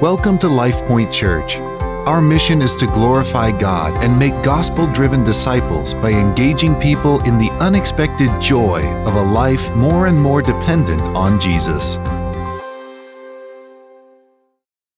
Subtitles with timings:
[0.00, 1.58] Welcome to LifePoint Church.
[1.58, 7.36] Our mission is to glorify God and make gospel driven disciples by engaging people in
[7.36, 11.98] the unexpected joy of a life more and more dependent on Jesus.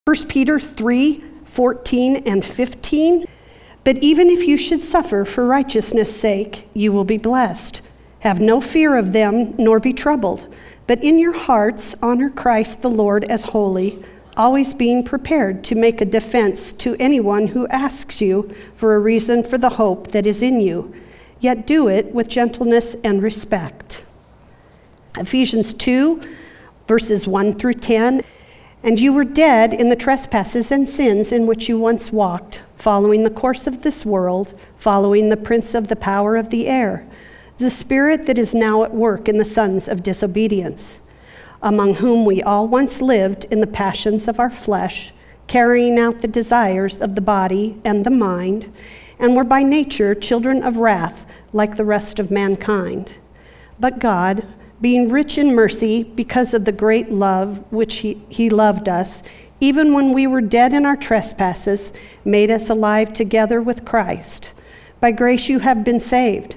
[0.04, 3.24] 1 Peter 3 14 and 15.
[3.82, 7.82] But even if you should suffer for righteousness' sake, you will be blessed.
[8.20, 10.46] Have no fear of them, nor be troubled,
[10.86, 14.00] but in your hearts honor Christ the Lord as holy
[14.36, 19.42] always being prepared to make a defense to anyone who asks you for a reason
[19.42, 20.94] for the hope that is in you,
[21.40, 24.04] yet do it with gentleness and respect.
[25.18, 26.22] Ephesians 2,
[26.88, 28.22] verses 1 through 10.
[28.84, 33.22] And you were dead in the trespasses and sins in which you once walked, following
[33.22, 37.06] the course of this world, following the prince of the power of the air,
[37.58, 41.00] the spirit that is now at work in the sons of disobedience
[41.62, 45.12] among whom we all once lived in the passions of our flesh,
[45.46, 48.70] carrying out the desires of the body and the mind,
[49.18, 53.16] and were by nature children of wrath like the rest of mankind.
[53.78, 54.46] But God,
[54.80, 59.22] being rich in mercy because of the great love which He, he loved us,
[59.60, 61.92] even when we were dead in our trespasses,
[62.24, 64.52] made us alive together with Christ.
[64.98, 66.56] By grace you have been saved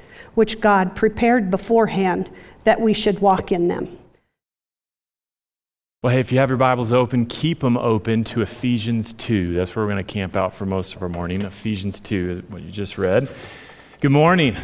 [0.35, 2.29] which God prepared beforehand
[2.63, 3.97] that we should walk in them.
[6.03, 9.53] Well, hey, if you have your Bibles open, keep them open to Ephesians 2.
[9.53, 11.43] That's where we're going to camp out for most of our morning.
[11.43, 13.29] Ephesians 2, what you just read.
[13.99, 14.57] Good morning.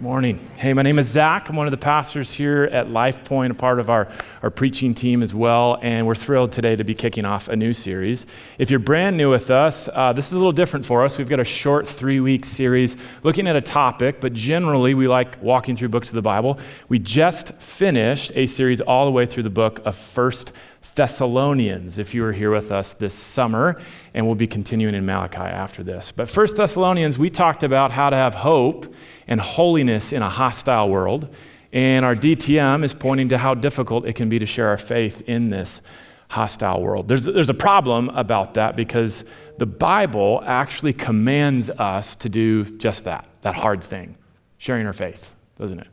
[0.00, 0.40] Morning.
[0.56, 1.50] Hey, my name is Zack.
[1.50, 4.08] I'm one of the pastors here at LifePoint, a part of our,
[4.42, 7.74] our preaching team as well, and we're thrilled today to be kicking off a new
[7.74, 8.24] series.
[8.56, 11.18] If you're brand new with us, uh, this is a little different for us.
[11.18, 15.36] We've got a short three week series looking at a topic, but generally we like
[15.42, 16.58] walking through books of the Bible.
[16.88, 20.52] We just finished a series all the way through the book of First
[20.94, 23.80] Thessalonians, if you were here with us this summer,
[24.14, 26.10] and we'll be continuing in Malachi after this.
[26.10, 28.92] But First Thessalonians, we talked about how to have hope
[29.28, 31.34] and holiness in a hostile world.
[31.72, 35.22] And our DTM is pointing to how difficult it can be to share our faith
[35.26, 35.82] in this
[36.28, 37.08] hostile world.
[37.08, 39.24] There's, there's a problem about that because
[39.58, 44.16] the Bible actually commands us to do just that, that hard thing,
[44.58, 45.88] sharing our faith, doesn't it?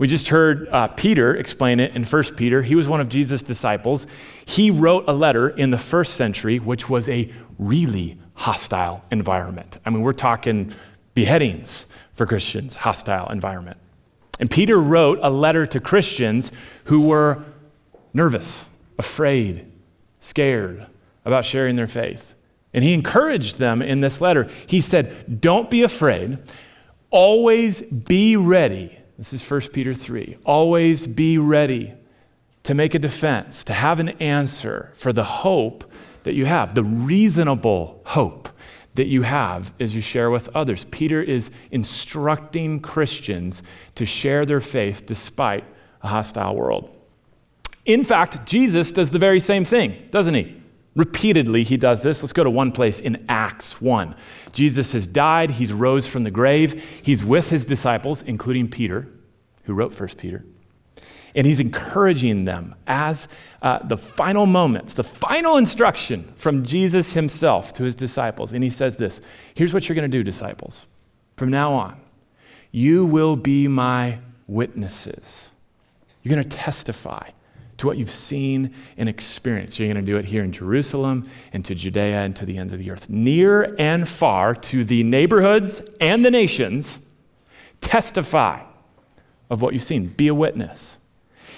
[0.00, 2.62] We just heard uh, Peter explain it in 1 Peter.
[2.62, 4.06] He was one of Jesus' disciples.
[4.46, 9.76] He wrote a letter in the first century, which was a really hostile environment.
[9.84, 10.72] I mean, we're talking
[11.12, 11.84] beheadings,
[12.14, 13.76] for Christians, hostile environment.
[14.38, 16.50] And Peter wrote a letter to Christians
[16.84, 17.44] who were
[18.14, 18.64] nervous,
[18.98, 19.70] afraid,
[20.18, 20.86] scared
[21.26, 22.34] about sharing their faith.
[22.72, 24.48] And he encouraged them in this letter.
[24.66, 26.38] He said, Don't be afraid,
[27.10, 28.96] always be ready.
[29.20, 30.38] This is 1 Peter 3.
[30.46, 31.92] Always be ready
[32.62, 35.84] to make a defense, to have an answer for the hope
[36.22, 38.48] that you have, the reasonable hope
[38.94, 40.86] that you have as you share with others.
[40.86, 43.62] Peter is instructing Christians
[43.94, 45.64] to share their faith despite
[46.02, 46.88] a hostile world.
[47.84, 50.59] In fact, Jesus does the very same thing, doesn't he?
[50.96, 52.22] Repeatedly, he does this.
[52.22, 54.14] Let's go to one place in Acts 1.
[54.52, 59.06] Jesus has died, he's rose from the grave, he's with his disciples, including Peter,
[59.64, 60.44] who wrote 1 Peter.
[61.34, 63.28] And he's encouraging them as
[63.62, 68.52] uh, the final moments, the final instruction from Jesus himself to his disciples.
[68.52, 69.20] And he says this
[69.54, 70.86] Here's what you're going to do, disciples.
[71.36, 72.00] From now on,
[72.72, 74.18] you will be my
[74.48, 75.52] witnesses.
[76.22, 77.30] You're going to testify
[77.80, 79.78] to what you've seen and experienced.
[79.78, 82.74] You're going to do it here in Jerusalem and to Judea and to the ends
[82.74, 87.00] of the earth, near and far, to the neighborhoods and the nations.
[87.80, 88.60] Testify
[89.48, 90.08] of what you've seen.
[90.08, 90.98] Be a witness.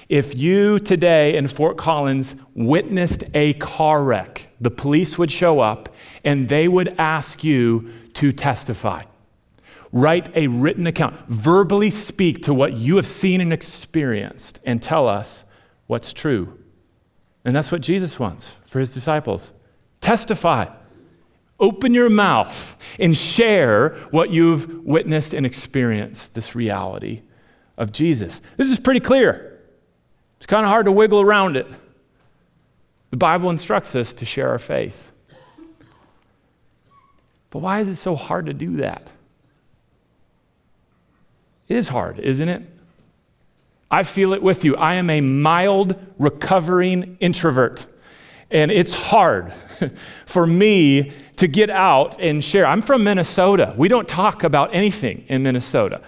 [0.08, 5.92] If you today in Fort Collins witnessed a car wreck, the police would show up
[6.22, 9.02] and they would ask you to testify.
[9.90, 15.08] Write a written account, verbally speak to what you have seen and experienced, and tell
[15.08, 15.44] us
[15.92, 16.58] what's true.
[17.44, 19.52] And that's what Jesus wants for his disciples.
[20.00, 20.68] Testify.
[21.60, 27.20] Open your mouth and share what you've witnessed and experienced, this reality
[27.76, 28.40] of Jesus.
[28.56, 29.60] This is pretty clear.
[30.38, 31.66] It's kind of hard to wiggle around it.
[33.10, 35.12] The Bible instructs us to share our faith.
[37.50, 39.10] But why is it so hard to do that?
[41.68, 42.62] It is hard, isn't it?
[43.92, 44.74] I feel it with you.
[44.74, 47.86] I am a mild, recovering introvert.
[48.50, 49.52] And it's hard
[50.26, 52.64] for me to get out and share.
[52.64, 53.74] I'm from Minnesota.
[53.76, 56.00] We don't talk about anything in Minnesota.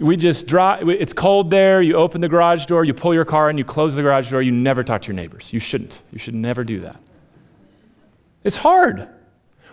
[0.00, 1.80] We just drive, it's cold there.
[1.80, 4.42] You open the garage door, you pull your car and you close the garage door.
[4.42, 5.52] You never talk to your neighbors.
[5.52, 6.02] You shouldn't.
[6.10, 6.96] You should never do that.
[8.42, 9.08] It's hard.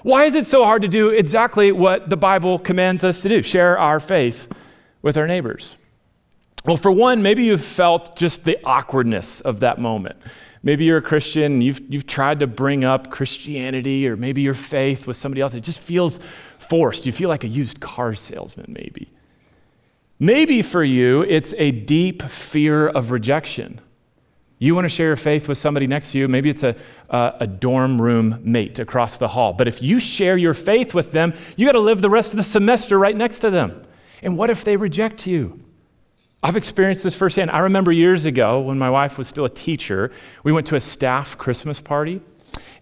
[0.04, 3.42] Why is it so hard to do exactly what the Bible commands us to do?
[3.42, 4.48] Share our faith
[5.02, 5.76] with our neighbors.
[6.66, 10.18] Well, for one, maybe you've felt just the awkwardness of that moment.
[10.64, 14.54] Maybe you're a Christian and you've, you've tried to bring up Christianity or maybe your
[14.54, 15.56] faith with somebody else.
[15.56, 16.20] It just feels
[16.60, 17.08] forced.
[17.08, 19.12] You feel like a used car salesman, maybe.
[20.20, 23.82] Maybe for you, it's a deep fear of rejection.
[24.60, 26.28] You want to share your faith with somebody next to you.
[26.28, 26.76] Maybe it's a,
[27.10, 29.54] a, a dorm room mate across the hall.
[29.54, 32.38] But if you share your faith with them, you got to live the rest of
[32.38, 33.82] the semester right next to them.
[34.22, 35.60] And what if they reject you?
[36.44, 37.52] I've experienced this firsthand.
[37.52, 40.12] I remember years ago when my wife was still a teacher,
[40.44, 42.22] we went to a staff Christmas party.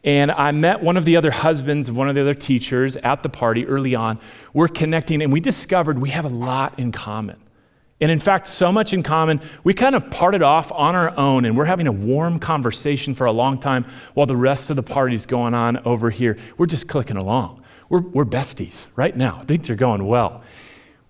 [0.02, 3.22] And I met one of the other husbands of one of the other teachers at
[3.22, 4.18] the party early on.
[4.54, 7.36] We're connecting, and we discovered we have a lot in common.
[8.00, 11.44] And in fact, so much in common, we kind of parted off on our own,
[11.44, 14.84] and we're having a warm conversation for a long time while the rest of the
[14.84, 16.38] party's going on over here.
[16.58, 17.62] We're just clicking along.
[17.90, 19.42] We're, we're besties right now.
[19.42, 20.44] Things are going well.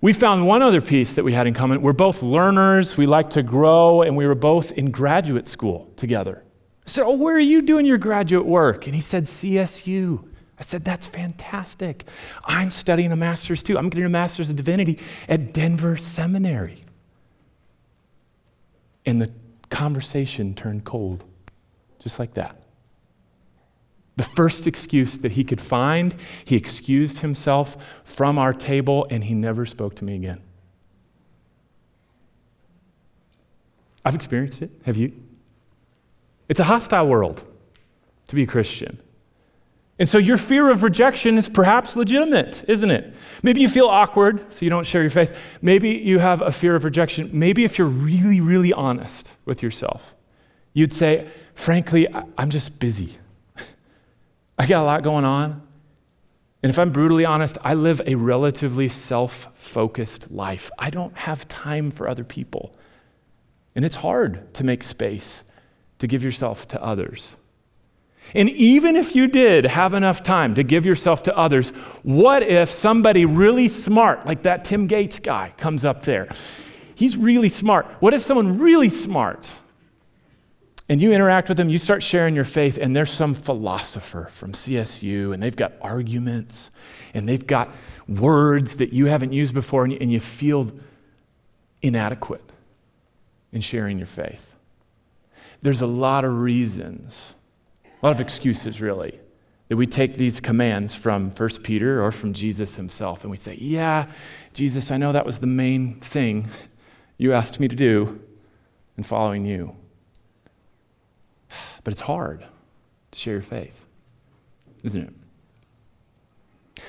[0.01, 1.81] We found one other piece that we had in common.
[1.81, 6.43] We're both learners, we like to grow, and we were both in graduate school together.
[6.85, 8.85] I said, Oh, where are you doing your graduate work?
[8.85, 10.25] And he said, CSU.
[10.57, 12.05] I said, That's fantastic.
[12.45, 13.77] I'm studying a master's too.
[13.77, 16.83] I'm getting a master's of divinity at Denver Seminary.
[19.05, 19.33] And the
[19.69, 21.25] conversation turned cold,
[21.99, 22.61] just like that.
[24.19, 26.13] The first excuse that he could find,
[26.43, 30.41] he excused himself from our table and he never spoke to me again.
[34.03, 34.71] I've experienced it.
[34.83, 35.13] Have you?
[36.49, 37.45] It's a hostile world
[38.27, 38.99] to be a Christian.
[39.97, 43.13] And so your fear of rejection is perhaps legitimate, isn't it?
[43.41, 45.39] Maybe you feel awkward, so you don't share your faith.
[45.61, 47.29] Maybe you have a fear of rejection.
[47.31, 50.13] Maybe if you're really, really honest with yourself,
[50.73, 52.05] you'd say, frankly,
[52.37, 53.17] I'm just busy.
[54.59, 55.61] I got a lot going on.
[56.61, 60.69] And if I'm brutally honest, I live a relatively self focused life.
[60.77, 62.75] I don't have time for other people.
[63.73, 65.43] And it's hard to make space
[65.99, 67.37] to give yourself to others.
[68.35, 71.69] And even if you did have enough time to give yourself to others,
[72.03, 76.27] what if somebody really smart, like that Tim Gates guy, comes up there?
[76.93, 77.85] He's really smart.
[78.01, 79.51] What if someone really smart
[80.89, 84.51] and you interact with them, you start sharing your faith, and there's some philosopher from
[84.51, 86.71] CSU, and they've got arguments,
[87.13, 87.73] and they've got
[88.07, 90.71] words that you haven't used before, and you, and you feel
[91.81, 92.43] inadequate
[93.53, 94.49] in sharing your faith?
[95.61, 97.33] there's a lot of reasons,
[97.85, 99.19] a lot of excuses, really,
[99.67, 103.55] that we take these commands from 1 Peter or from Jesus himself and we say,
[103.55, 104.07] Yeah,
[104.53, 106.47] Jesus, I know that was the main thing
[107.17, 108.19] you asked me to do
[108.97, 109.75] in following you.
[111.83, 112.45] But it's hard
[113.11, 113.85] to share your faith,
[114.83, 115.13] isn't it?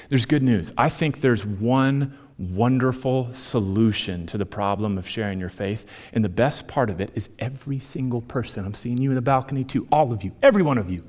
[0.08, 0.72] There's good news.
[0.76, 5.84] I think there's one wonderful solution to the problem of sharing your faith.
[6.12, 9.22] And the best part of it is every single person, I'm seeing you in the
[9.22, 11.04] balcony too, all of you, every one of you,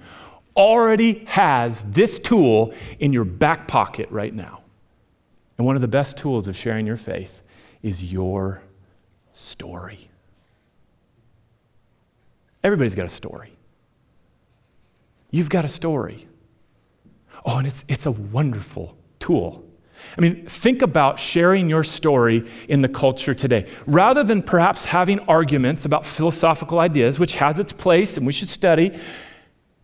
[0.55, 4.61] already has this tool in your back pocket right now.
[5.57, 7.41] And one of the best tools of sharing your faith
[7.81, 8.61] is your
[9.31, 10.09] story.
[12.63, 13.53] Everybody's got a story.
[15.31, 16.27] You've got a story.
[17.45, 19.65] Oh, and it's, it's a wonderful tool
[20.17, 23.67] I mean, think about sharing your story in the culture today.
[23.85, 28.49] Rather than perhaps having arguments about philosophical ideas, which has its place and we should
[28.49, 28.97] study,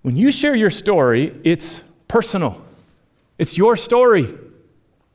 [0.02, 2.64] when you share your story, it's personal.
[3.38, 4.34] It's your story.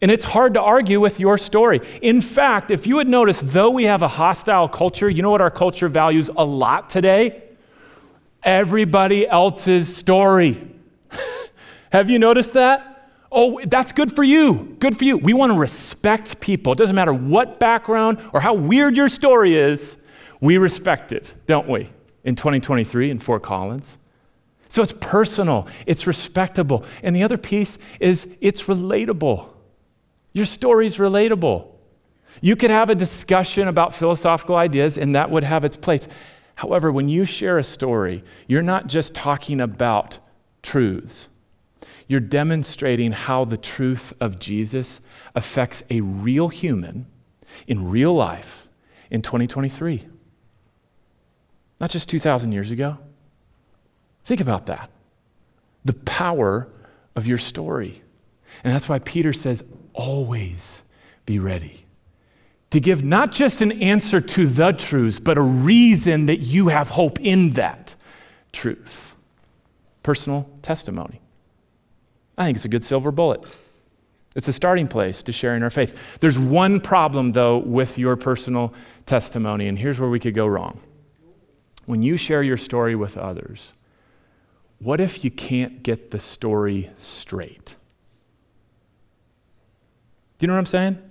[0.01, 1.81] And it's hard to argue with your story.
[2.01, 5.41] In fact, if you would notice, though we have a hostile culture, you know what
[5.41, 7.43] our culture values a lot today?
[8.43, 10.67] Everybody else's story.
[11.93, 13.11] have you noticed that?
[13.31, 14.77] Oh, that's good for you.
[14.79, 15.17] Good for you.
[15.17, 16.73] We want to respect people.
[16.73, 19.97] It doesn't matter what background or how weird your story is,
[20.41, 21.89] we respect it, don't we?
[22.25, 23.97] In 2023 in Fort Collins.
[24.69, 26.85] So it's personal, it's respectable.
[27.03, 29.49] And the other piece is it's relatable.
[30.33, 31.69] Your story's relatable.
[32.41, 36.09] You could have a discussion about philosophical ideas, and that would have its place.
[36.57, 40.19] However, when you share a story, you're not just talking about
[40.63, 41.29] truths
[42.13, 45.01] you're demonstrating how the truth of Jesus
[45.35, 47.07] affects a real human
[47.67, 48.69] in real life
[49.11, 50.07] in 2023.
[51.81, 52.99] Not just 2,000 years ago.
[54.27, 54.91] Think about that.
[55.87, 56.69] The power
[57.17, 58.03] of your story.
[58.63, 60.83] And that's why Peter says, always
[61.25, 61.87] be ready
[62.73, 66.89] to give not just an answer to the truths, but a reason that you have
[66.89, 67.95] hope in that
[68.51, 69.15] truth.
[70.03, 71.21] Personal testimony.
[72.39, 73.45] I think it's a good silver bullet.
[74.35, 76.01] It's a starting place to sharing our faith.
[76.21, 78.73] There's one problem, though, with your personal
[79.05, 80.81] testimony, and here's where we could go wrong.
[81.85, 83.75] When you share your story with others,
[84.79, 87.77] what if you can't get the story straight?
[90.39, 91.11] Do you know what I'm saying?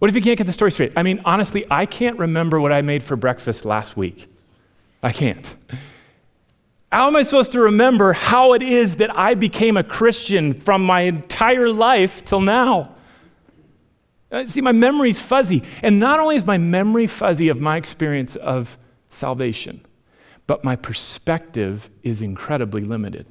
[0.00, 0.94] What if you can't get the story straight?
[0.96, 4.28] I mean, honestly, I can't remember what I made for breakfast last week.
[5.02, 5.54] I can't.
[6.90, 10.82] How am I supposed to remember how it is that I became a Christian from
[10.82, 12.94] my entire life till now?
[14.32, 15.62] Uh, see, my memory's fuzzy.
[15.82, 18.78] And not only is my memory fuzzy of my experience of
[19.10, 19.84] salvation,
[20.46, 23.26] but my perspective is incredibly limited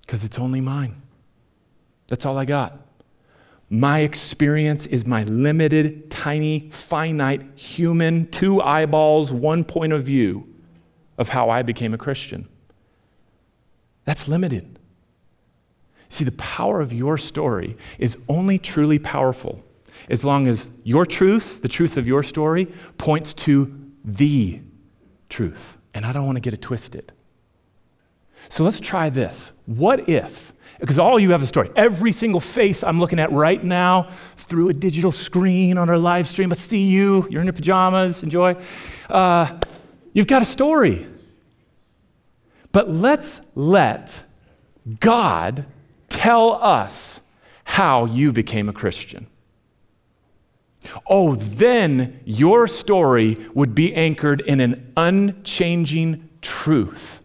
[0.00, 1.00] because it's only mine.
[2.08, 2.80] That's all I got.
[3.74, 10.46] My experience is my limited, tiny, finite, human, two eyeballs, one point of view
[11.16, 12.46] of how I became a Christian.
[14.04, 14.78] That's limited.
[16.10, 19.64] See, the power of your story is only truly powerful
[20.10, 22.66] as long as your truth, the truth of your story,
[22.98, 23.74] points to
[24.04, 24.60] the
[25.30, 25.78] truth.
[25.94, 27.10] And I don't want to get it twisted.
[28.50, 29.52] So let's try this.
[29.64, 30.51] What if,
[30.82, 34.08] because all you have is a story, every single face I'm looking at right now
[34.36, 38.24] through a digital screen on our live stream, I see you, you're in your pajamas,
[38.24, 38.56] enjoy.
[39.08, 39.60] Uh,
[40.12, 41.06] you've got a story.
[42.72, 44.24] But let's let
[44.98, 45.66] God
[46.08, 47.20] tell us
[47.62, 49.28] how you became a Christian.
[51.08, 57.20] Oh, then your story would be anchored in an unchanging truth.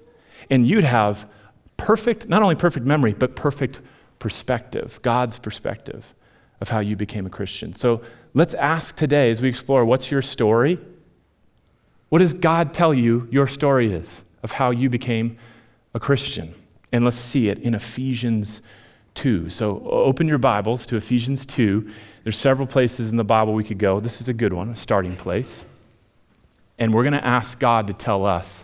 [0.48, 1.28] And you'd have
[1.78, 3.82] perfect, not only perfect memory, but perfect
[4.20, 6.14] perspective, God's perspective
[6.60, 7.74] of how you became a Christian.
[7.74, 8.02] So
[8.34, 10.80] let's ask today as we explore what's your story?
[12.10, 15.38] What does God tell you your story is of how you became
[15.94, 16.54] a Christian?
[16.92, 18.62] And let's see it in Ephesians
[19.16, 19.50] 2.
[19.50, 21.92] So open your Bibles to Ephesians 2.
[22.24, 24.00] There's several places in the Bible we could go.
[24.00, 25.66] This is a good one, a starting place.
[26.80, 28.64] And we're going to ask God to tell us,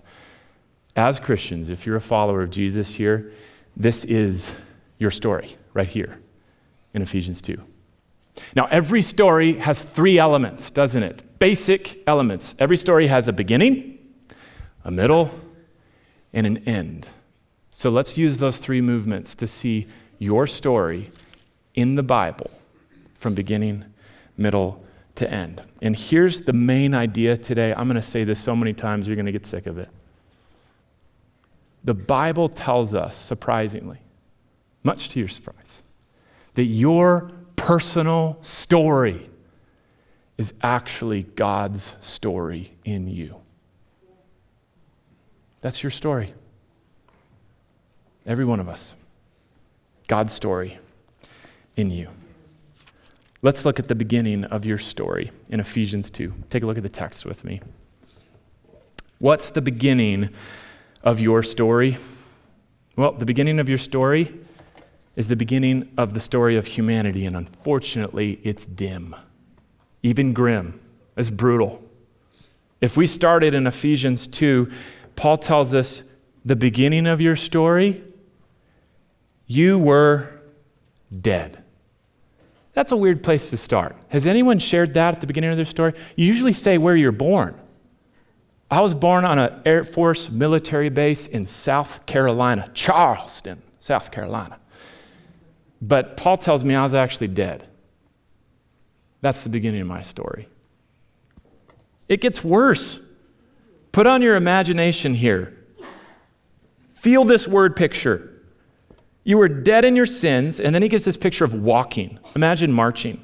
[0.96, 3.34] as Christians, if you're a follower of Jesus here,
[3.76, 4.54] this is
[5.00, 6.20] your story right here
[6.94, 7.62] in Ephesians 2.
[8.56, 11.40] Now, every story has three elements, doesn't it?
[11.40, 12.56] Basic elements.
[12.60, 14.00] Every story has a beginning,
[14.84, 15.32] a middle,
[16.32, 17.08] and an end.
[17.72, 19.88] So let's use those three movements to see
[20.20, 21.10] your story
[21.74, 22.52] in the Bible
[23.16, 23.86] from beginning,
[24.38, 24.84] middle,
[25.16, 25.62] to end.
[25.82, 27.74] And here's the main idea today.
[27.74, 29.90] I'm going to say this so many times, you're going to get sick of it.
[31.84, 34.00] The Bible tells us, surprisingly,
[34.84, 35.82] much to your surprise,
[36.56, 39.30] that your personal story
[40.38, 43.36] is actually God's story in you.
[45.62, 46.34] That's your story.
[48.26, 48.96] Every one of us.
[50.08, 50.78] God's story
[51.76, 52.10] in you.
[53.42, 56.34] Let's look at the beginning of your story in Ephesians 2.
[56.50, 57.62] Take a look at the text with me.
[59.20, 60.30] What's the beginning
[61.04, 61.98] of your story?
[62.96, 64.34] Well, the beginning of your story
[65.16, 69.16] is the beginning of the story of humanity, and unfortunately, it's dim,
[70.02, 70.80] even grim,
[71.16, 71.84] it's brutal.
[72.82, 74.70] If we started in Ephesians 2,
[75.16, 76.04] Paul tells us
[76.44, 78.04] the beginning of your story,
[79.46, 80.30] you were
[81.22, 81.64] dead.
[82.74, 83.96] That's a weird place to start.
[84.10, 85.94] Has anyone shared that at the beginning of their story?
[86.16, 87.60] You usually say where you're born.
[88.74, 94.58] I was born on an Air Force military base in South Carolina, Charleston, South Carolina.
[95.80, 97.68] But Paul tells me I was actually dead.
[99.22, 100.48] That's the beginning of my story.
[102.10, 103.00] It gets worse.
[103.92, 105.56] Put on your imagination here.
[106.90, 108.42] Feel this word picture.
[109.24, 112.18] You were dead in your sins, and then he gives this picture of walking.
[112.36, 113.23] Imagine marching.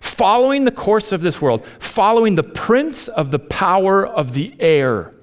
[0.00, 5.14] Following the course of this world, following the prince of the power of the air.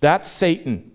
[0.00, 0.90] That's Satan.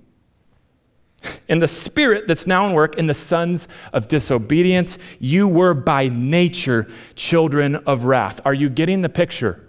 [1.50, 6.08] And the spirit that's now in work in the sons of disobedience, you were by
[6.08, 8.42] nature children of wrath.
[8.46, 9.68] Are you getting the picture?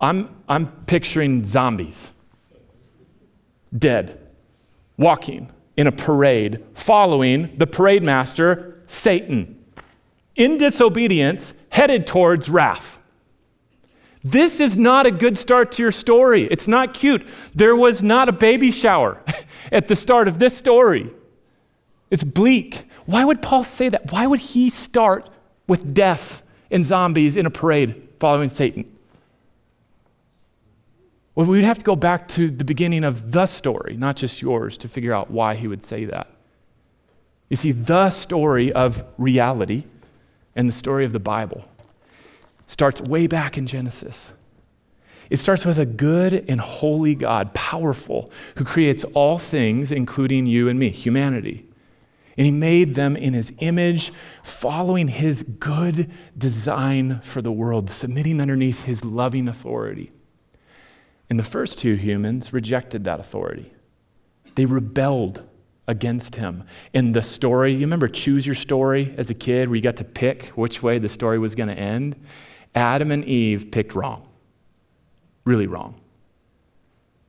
[0.00, 2.10] I'm, I'm picturing zombies,
[3.76, 4.18] dead,
[4.96, 9.64] walking in a parade following the parade master, Satan,
[10.34, 12.98] in disobedience, headed towards wrath.
[14.22, 16.44] This is not a good start to your story.
[16.44, 17.26] It's not cute.
[17.54, 19.20] There was not a baby shower
[19.72, 21.10] at the start of this story.
[22.10, 22.84] It's bleak.
[23.06, 24.12] Why would Paul say that?
[24.12, 25.30] Why would he start
[25.66, 28.84] with death and zombies in a parade following Satan?
[31.34, 34.76] Well, we'd have to go back to the beginning of the story, not just yours,
[34.78, 36.28] to figure out why he would say that.
[37.48, 39.84] You see, the story of reality
[40.54, 41.64] and the story of the Bible
[42.66, 44.32] starts way back in Genesis.
[45.30, 50.68] It starts with a good and holy God, powerful, who creates all things, including you
[50.68, 51.66] and me, humanity.
[52.36, 58.40] And he made them in his image, following his good design for the world, submitting
[58.40, 60.12] underneath his loving authority.
[61.28, 63.72] And the first two humans rejected that authority.
[64.54, 65.42] They rebelled
[65.88, 66.64] against him.
[66.92, 70.04] In the story, you remember choose your story as a kid where you got to
[70.04, 72.16] pick which way the story was going to end?
[72.74, 74.28] Adam and Eve picked wrong.
[75.44, 76.00] Really wrong.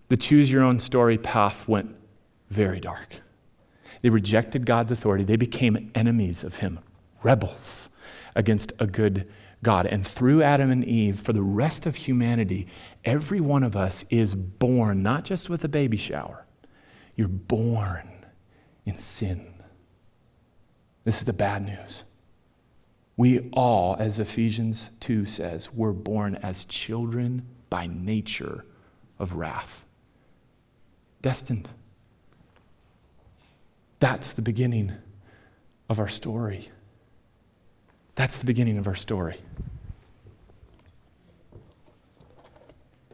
[0.10, 1.96] The choose your own story path went
[2.50, 3.22] very dark.
[4.02, 5.24] They rejected God's authority.
[5.24, 6.80] They became enemies of him,
[7.24, 7.90] rebels
[8.36, 9.32] against a good
[9.64, 9.88] God.
[9.88, 12.68] And through Adam and Eve, for the rest of humanity,
[13.04, 16.46] every one of us is born not just with a baby shower,
[17.16, 18.13] you're born
[18.86, 19.54] in sin.
[21.04, 22.06] This is the bad news.
[23.16, 28.66] We all, as Ephesians 2 says, were born as children by nature
[29.20, 29.84] of wrath.
[31.22, 31.70] Destined.
[34.00, 34.94] That's the beginning
[35.90, 36.70] of our story.
[38.16, 39.38] That's the beginning of our story.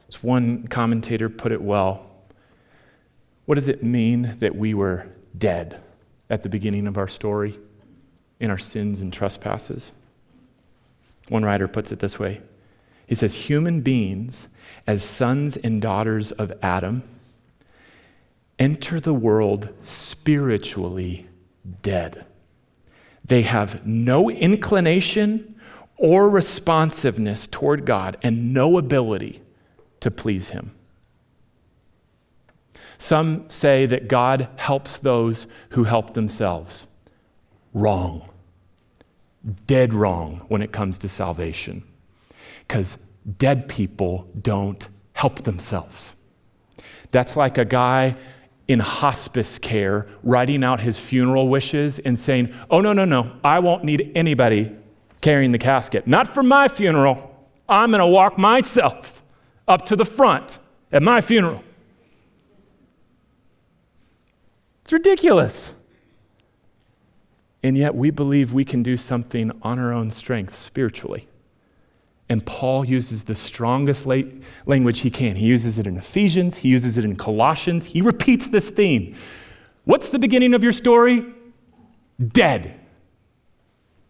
[0.07, 2.05] As one commentator put it well,
[3.45, 5.07] what does it mean that we were
[5.39, 5.81] dead
[6.29, 7.57] at the beginning of our story
[8.39, 9.93] in our sins and trespasses?
[11.29, 12.41] One writer puts it this way
[13.07, 14.47] He says, Human beings,
[14.85, 17.03] as sons and daughters of Adam,
[18.57, 21.27] enter the world spiritually
[21.81, 22.25] dead.
[23.23, 25.55] They have no inclination
[25.97, 29.41] or responsiveness toward God and no ability
[29.99, 30.71] to please Him.
[32.99, 36.85] Some say that God helps those who help themselves.
[37.73, 38.29] Wrong.
[39.65, 41.83] Dead wrong when it comes to salvation.
[42.67, 42.97] Because
[43.37, 46.13] dead people don't help themselves.
[47.11, 48.17] That's like a guy
[48.67, 53.59] in hospice care writing out his funeral wishes and saying, Oh, no, no, no, I
[53.59, 54.75] won't need anybody
[55.21, 56.05] carrying the casket.
[56.05, 57.47] Not for my funeral.
[57.67, 59.23] I'm going to walk myself
[59.69, 60.57] up to the front
[60.91, 61.63] at my funeral.
[64.89, 65.71] It's ridiculous.
[67.61, 71.27] And yet we believe we can do something on our own strength spiritually.
[72.27, 75.35] And Paul uses the strongest language he can.
[75.35, 77.85] He uses it in Ephesians, he uses it in Colossians.
[77.85, 79.13] He repeats this theme.
[79.85, 81.23] What's the beginning of your story?
[82.19, 82.73] Dead.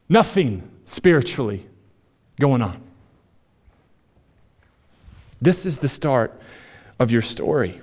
[0.07, 1.67] Nothing spiritually
[2.39, 2.81] going on.
[5.41, 6.39] This is the start
[6.99, 7.81] of your story.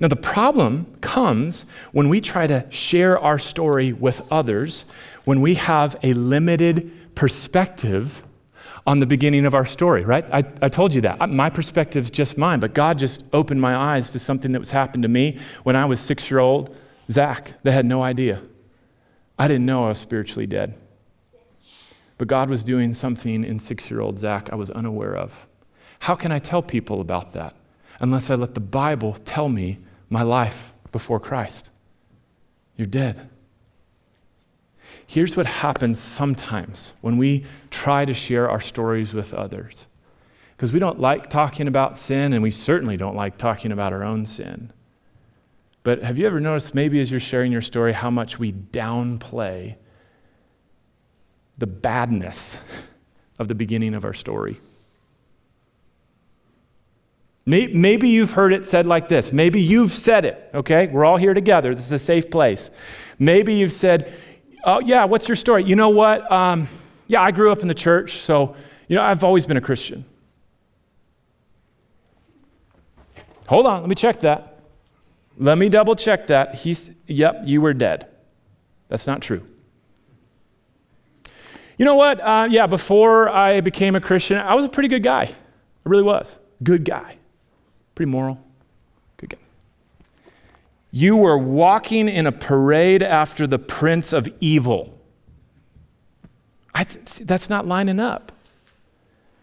[0.00, 4.84] Now, the problem comes when we try to share our story with others,
[5.24, 8.24] when we have a limited perspective
[8.86, 10.26] on the beginning of our story, right?
[10.32, 11.30] I, I told you that.
[11.30, 14.70] My perspective is just mine, but God just opened my eyes to something that was
[14.70, 16.76] happened to me when I was six year old
[17.10, 18.42] Zack that had no idea.
[19.38, 20.78] I didn't know I was spiritually dead.
[22.18, 25.46] But God was doing something in six year old Zack I was unaware of.
[26.00, 27.54] How can I tell people about that
[28.00, 29.78] unless I let the Bible tell me
[30.08, 31.70] my life before Christ?
[32.76, 33.28] You're dead.
[35.06, 39.86] Here's what happens sometimes when we try to share our stories with others.
[40.56, 44.04] Because we don't like talking about sin, and we certainly don't like talking about our
[44.04, 44.72] own sin.
[45.82, 49.76] But have you ever noticed, maybe as you're sharing your story, how much we downplay
[51.58, 52.56] the badness
[53.38, 54.58] of the beginning of our story?
[57.46, 59.32] Maybe you've heard it said like this.
[59.32, 60.86] Maybe you've said it, okay?
[60.86, 61.74] We're all here together.
[61.74, 62.70] This is a safe place.
[63.18, 64.14] Maybe you've said,
[64.66, 65.64] Oh, yeah, what's your story?
[65.64, 66.30] You know what?
[66.32, 66.68] Um,
[67.06, 68.56] yeah, I grew up in the church, so,
[68.88, 70.06] you know, I've always been a Christian.
[73.46, 74.58] Hold on, let me check that.
[75.36, 76.54] Let me double check that.
[76.54, 78.06] He's, yep, you were dead.
[78.88, 79.44] That's not true.
[81.76, 82.20] You know what?
[82.20, 85.24] Uh, yeah, before I became a Christian, I was a pretty good guy.
[85.24, 85.34] I
[85.84, 86.38] really was.
[86.62, 87.18] Good guy.
[87.94, 88.38] Pretty moral.
[89.16, 89.38] Good guy.
[90.90, 95.00] You were walking in a parade after the prince of evil.
[96.74, 98.32] I, that's not lining up.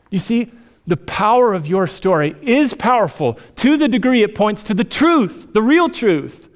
[0.10, 0.52] You see,
[0.86, 5.54] the power of your story is powerful to the degree it points to the truth,
[5.54, 6.50] the real truth.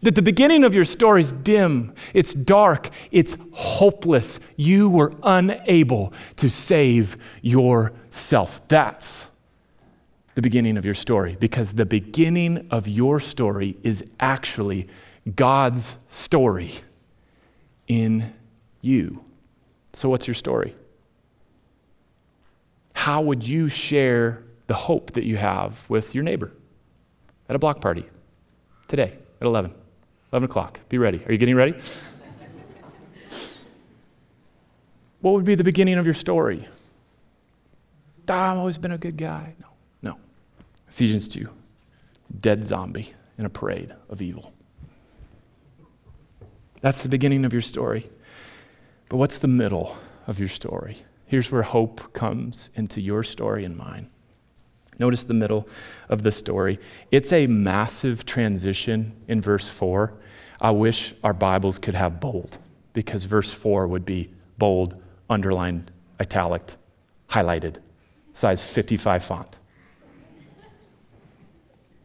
[0.00, 4.40] That the beginning of your story is dim, it's dark, it's hopeless.
[4.56, 8.66] You were unable to save yourself.
[8.68, 9.26] That's
[10.34, 14.88] the beginning of your story because the beginning of your story is actually
[15.34, 16.72] God's story
[17.86, 18.32] in
[18.80, 19.24] you.
[19.92, 20.74] So, what's your story?
[22.94, 26.52] How would you share the hope that you have with your neighbor
[27.48, 28.06] at a block party
[28.88, 29.74] today at 11?
[30.32, 30.80] 11 o'clock.
[30.88, 31.22] Be ready.
[31.26, 31.74] Are you getting ready?
[35.20, 36.66] what would be the beginning of your story?
[38.28, 39.54] Ah, I've always been a good guy.
[39.60, 39.66] No.
[40.92, 41.48] Ephesians 2
[42.40, 44.52] dead zombie in a parade of evil.
[46.82, 48.10] That's the beginning of your story.
[49.08, 50.98] But what's the middle of your story?
[51.24, 54.10] Here's where hope comes into your story and mine.
[54.98, 55.66] Notice the middle
[56.10, 56.78] of the story.
[57.10, 60.12] It's a massive transition in verse 4.
[60.60, 62.58] I wish our Bibles could have bold
[62.92, 64.28] because verse 4 would be
[64.58, 65.00] bold,
[65.30, 66.74] underlined, italic,
[67.30, 67.78] highlighted,
[68.34, 69.56] size 55 font.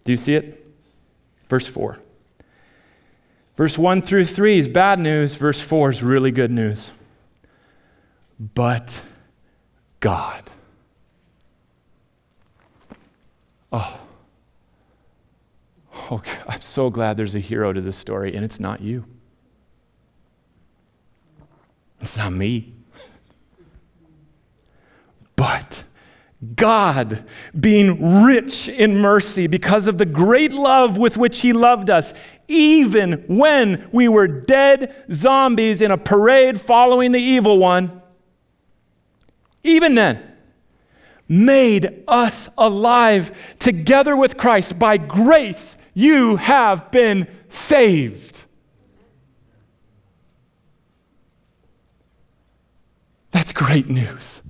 [0.08, 0.66] Do you see it?
[1.50, 2.00] Verse 4.
[3.56, 6.92] Verse 1 through 3 is bad news, verse 4 is really good news
[8.40, 9.04] but
[10.00, 10.44] God.
[13.72, 14.02] Oh.
[16.10, 19.06] Oh, I'm so glad there's a hero to this story, and it's not you.
[22.00, 22.74] It's not me.
[25.36, 25.84] But
[26.56, 27.26] God,
[27.60, 32.14] being rich in mercy because of the great love with which He loved us,
[32.48, 38.02] even when we were dead zombies in a parade following the evil one,
[39.64, 40.24] even then,
[41.28, 44.78] made us alive together with Christ.
[44.78, 48.44] By grace, you have been saved.
[53.32, 54.42] That's great news.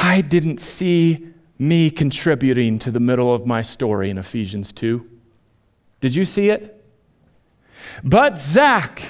[0.00, 1.26] I didn't see
[1.58, 5.04] me contributing to the middle of my story in Ephesians 2.
[6.00, 6.84] Did you see it?
[8.04, 9.02] But Zack,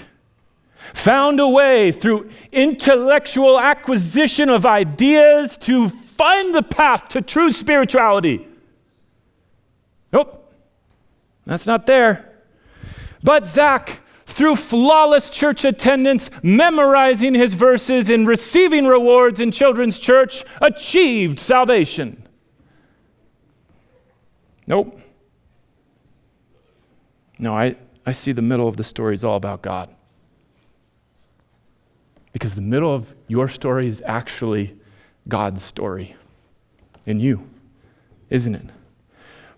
[0.94, 8.46] found a way through intellectual acquisition of ideas to find the path to true spirituality.
[10.10, 10.50] Nope,
[11.44, 12.32] that's not there.
[13.22, 14.00] But Zack,
[14.38, 22.22] through flawless church attendance, memorizing his verses, and receiving rewards in children's church, achieved salvation.
[24.64, 25.00] Nope.
[27.40, 27.74] No, I,
[28.06, 29.92] I see the middle of the story is all about God.
[32.32, 34.72] Because the middle of your story is actually
[35.26, 36.14] God's story
[37.06, 37.48] in you,
[38.30, 38.66] isn't it?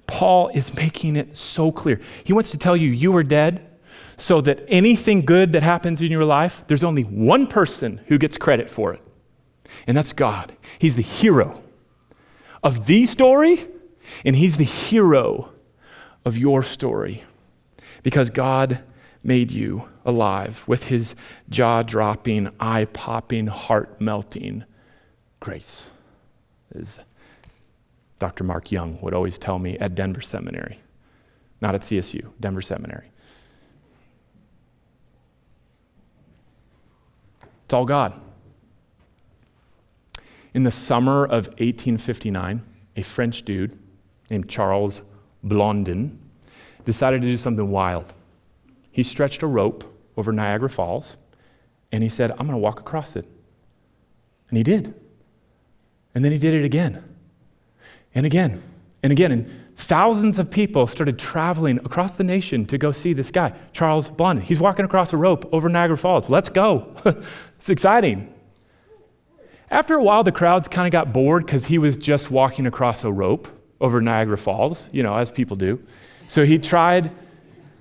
[0.07, 2.01] Paul is making it so clear.
[2.25, 3.67] He wants to tell you you are dead
[4.17, 8.37] so that anything good that happens in your life, there's only one person who gets
[8.37, 9.03] credit for it,
[9.87, 10.57] and that's God.
[10.79, 11.63] He's the hero
[12.63, 13.67] of the story,
[14.25, 15.53] and He's the hero
[16.25, 17.25] of your story
[18.03, 18.83] because God
[19.23, 21.15] made you alive with his
[21.49, 24.65] jaw dropping, eye popping, heart melting
[25.41, 25.91] grace.
[26.75, 27.01] As
[28.19, 28.45] Dr.
[28.45, 30.81] Mark Young would always tell me at Denver Seminary,
[31.61, 33.10] not at CSU, Denver Seminary.
[37.71, 38.21] It's all God.
[40.55, 42.63] In the summer of 1859,
[42.97, 43.79] a French dude
[44.29, 45.03] named Charles
[45.45, 46.19] Blondin
[46.85, 48.13] decided to do something wild.
[48.91, 49.85] He stretched a rope
[50.17, 51.17] over Niagara Falls
[51.93, 53.29] and he said, I'm going to walk across it.
[54.49, 54.93] And he did.
[56.13, 57.05] And then he did it again
[58.17, 58.61] and again
[59.05, 59.31] and again.
[59.31, 64.11] And thousands of people started traveling across the nation to go see this guy, Charles
[64.11, 64.45] Blondin.
[64.45, 66.29] He's walking across a rope over Niagara Falls.
[66.29, 66.95] Let's go.
[67.57, 68.33] it's exciting.
[69.71, 73.05] After a while, the crowds kind of got bored because he was just walking across
[73.05, 73.49] a rope
[73.81, 75.83] over Niagara Falls, you know, as people do.
[76.27, 77.11] So he tried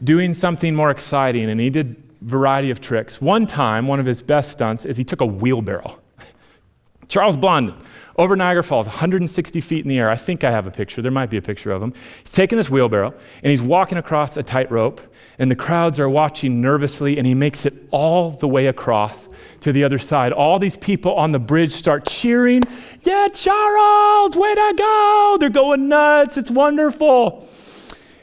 [0.01, 3.19] doing something more exciting, and he did a variety of tricks.
[3.19, 5.99] One time, one of his best stunts is he took a wheelbarrow.
[7.09, 7.75] Charles Blondin,
[8.19, 10.09] over Niagara Falls, 160 feet in the air.
[10.09, 11.01] I think I have a picture.
[11.01, 11.93] There might be a picture of him.
[12.21, 14.99] He's taking this wheelbarrow and he's walking across a tightrope,
[15.39, 19.29] and the crowds are watching nervously, and he makes it all the way across
[19.61, 20.33] to the other side.
[20.33, 22.63] All these people on the bridge start cheering,
[23.03, 25.37] Yeah, Charles, way to go!
[25.39, 26.35] They're going nuts.
[26.35, 27.47] It's wonderful.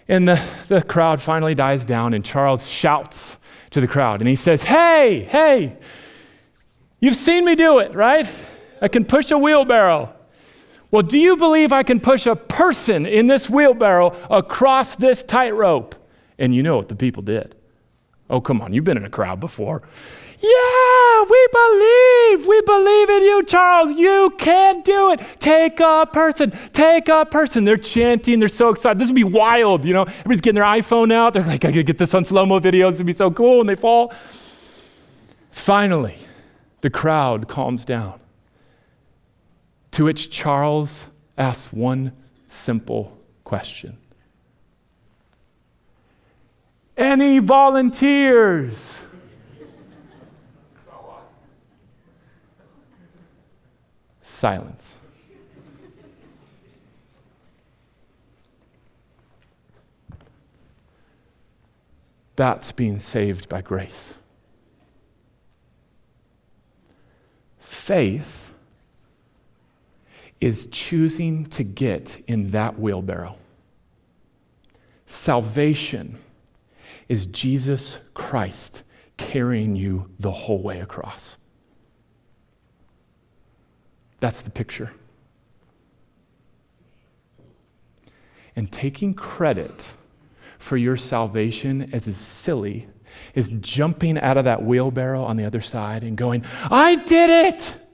[0.08, 3.38] And the, the crowd finally dies down, and Charles shouts
[3.70, 5.78] to the crowd, and he says, Hey, hey,
[7.00, 8.28] you've seen me do it, right?
[8.80, 10.12] I can push a wheelbarrow.
[10.90, 15.94] Well, do you believe I can push a person in this wheelbarrow across this tightrope?
[16.38, 17.54] And you know what the people did.
[18.28, 19.82] Oh, come on, you've been in a crowd before.
[20.38, 22.46] Yeah, we believe.
[22.46, 23.96] We believe in you, Charles.
[23.96, 25.20] You can do it.
[25.38, 26.52] Take a person.
[26.72, 27.64] Take a person.
[27.64, 28.38] They're chanting.
[28.38, 28.98] They're so excited.
[28.98, 29.86] This would be wild.
[29.86, 31.32] You know, everybody's getting their iPhone out.
[31.32, 32.90] They're like, I gotta get this on slow mo video.
[32.90, 33.60] This would be so cool.
[33.60, 34.12] And they fall.
[35.50, 36.18] Finally,
[36.82, 38.20] the crowd calms down.
[39.96, 41.06] To which Charles
[41.38, 42.12] asks one
[42.48, 43.96] simple question
[46.98, 48.98] Any volunteers?
[54.20, 54.98] Silence.
[62.34, 64.12] That's being saved by grace.
[67.58, 68.45] Faith
[70.40, 73.36] is choosing to get in that wheelbarrow.
[75.06, 76.18] Salvation
[77.08, 78.82] is Jesus Christ
[79.16, 81.36] carrying you the whole way across.
[84.20, 84.92] That's the picture.
[88.54, 89.92] And taking credit
[90.58, 92.88] for your salvation as is silly
[93.34, 97.85] is jumping out of that wheelbarrow on the other side and going, I did it!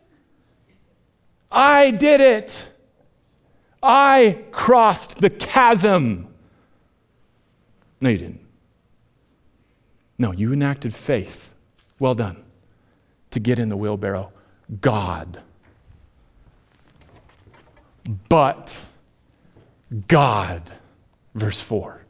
[1.52, 2.68] I did it!
[3.82, 6.28] I crossed the chasm.
[8.00, 8.40] No, you didn't.
[10.18, 11.50] No, you enacted faith.
[11.98, 12.42] Well done.
[13.30, 14.32] To get in the wheelbarrow.
[14.80, 15.42] God
[18.28, 18.88] but
[20.08, 20.72] God,
[21.34, 22.04] verse 4,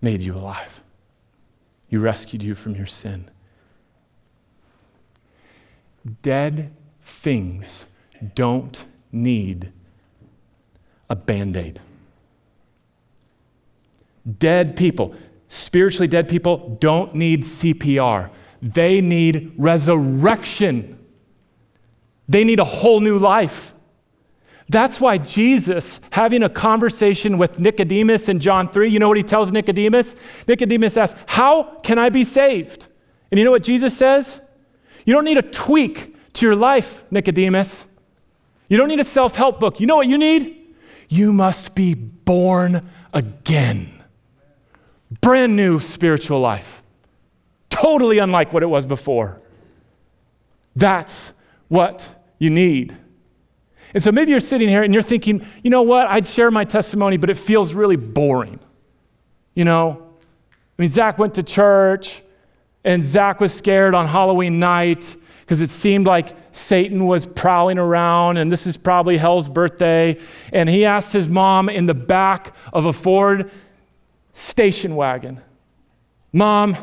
[0.00, 0.82] made you alive.
[1.88, 3.30] He rescued you from your sin.
[6.22, 7.86] Dead things
[8.34, 9.72] don't need
[11.08, 11.80] a band aid.
[14.38, 15.14] Dead people,
[15.48, 18.30] spiritually dead people, don't need CPR.
[18.60, 20.98] They need resurrection.
[22.28, 23.72] They need a whole new life.
[24.68, 29.22] That's why Jesus, having a conversation with Nicodemus in John 3, you know what he
[29.22, 30.16] tells Nicodemus?
[30.48, 32.88] Nicodemus asks, How can I be saved?
[33.30, 34.40] And you know what Jesus says?
[35.04, 37.86] You don't need a tweak to your life, Nicodemus.
[38.68, 39.80] You don't need a self help book.
[39.80, 40.74] You know what you need?
[41.08, 44.02] You must be born again.
[45.20, 46.82] Brand new spiritual life.
[47.70, 49.40] Totally unlike what it was before.
[50.74, 51.32] That's
[51.68, 52.96] what you need.
[53.94, 56.64] And so maybe you're sitting here and you're thinking, you know what, I'd share my
[56.64, 58.58] testimony, but it feels really boring.
[59.54, 60.02] You know?
[60.78, 62.22] I mean, Zack went to church
[62.84, 65.16] and Zack was scared on Halloween night
[65.46, 70.18] because it seemed like Satan was prowling around and this is probably hell's birthday.
[70.52, 73.48] And he asked his mom in the back of a Ford
[74.32, 75.40] station wagon,
[76.32, 76.76] Mom,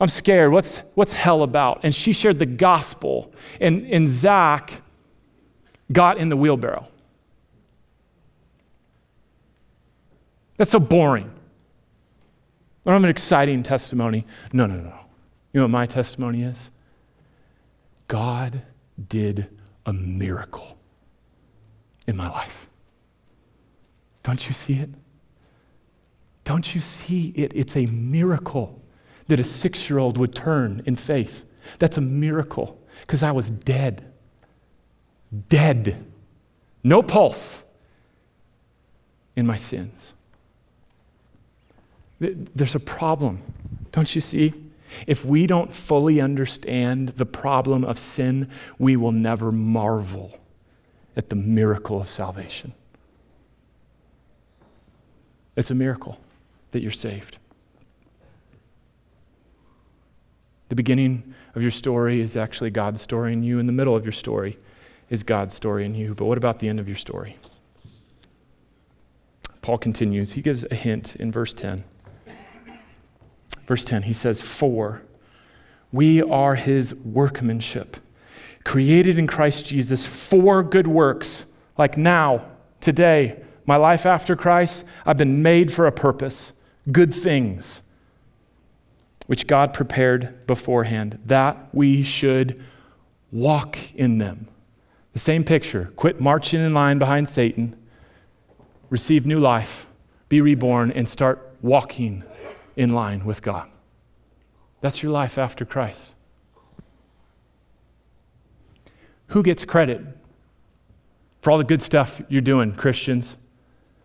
[0.00, 0.50] I'm scared.
[0.50, 1.80] What's, what's hell about?
[1.84, 3.32] And she shared the gospel.
[3.60, 4.82] And, and Zack,
[5.92, 6.88] got in the wheelbarrow.
[10.56, 11.30] That's so boring.
[12.84, 14.26] I don't have an exciting testimony.
[14.52, 14.94] No, no, no.
[15.52, 16.70] You know what my testimony is?
[18.10, 18.62] God
[19.08, 19.46] did
[19.86, 20.76] a miracle
[22.08, 22.68] in my life.
[24.24, 24.90] Don't you see it?
[26.42, 27.52] Don't you see it?
[27.54, 28.82] It's a miracle
[29.28, 31.44] that a six year old would turn in faith.
[31.78, 34.10] That's a miracle because I was dead
[35.48, 36.04] dead,
[36.82, 37.62] no pulse
[39.36, 40.14] in my sins.
[42.18, 43.40] There's a problem,
[43.92, 44.52] don't you see?
[45.06, 48.48] If we don't fully understand the problem of sin,
[48.78, 50.38] we will never marvel
[51.16, 52.72] at the miracle of salvation.
[55.56, 56.18] It's a miracle
[56.70, 57.38] that you're saved.
[60.68, 64.04] The beginning of your story is actually God's story, and you in the middle of
[64.04, 64.58] your story
[65.08, 66.14] is God's story in you.
[66.14, 67.36] But what about the end of your story?
[69.62, 70.32] Paul continues.
[70.32, 71.84] He gives a hint in verse 10.
[73.70, 75.00] Verse 10, he says, For
[75.92, 77.98] we are his workmanship,
[78.64, 81.44] created in Christ Jesus for good works,
[81.78, 82.48] like now,
[82.80, 86.52] today, my life after Christ, I've been made for a purpose,
[86.90, 87.82] good things,
[89.28, 92.60] which God prepared beforehand, that we should
[93.30, 94.48] walk in them.
[95.12, 95.92] The same picture.
[95.94, 97.76] Quit marching in line behind Satan.
[98.88, 99.86] Receive new life.
[100.28, 102.24] be reborn, and start walking
[102.76, 103.68] in line with God.
[104.80, 106.14] That's your life after Christ.
[109.28, 110.00] Who gets credit
[111.40, 113.36] for all the good stuff you're doing, Christians?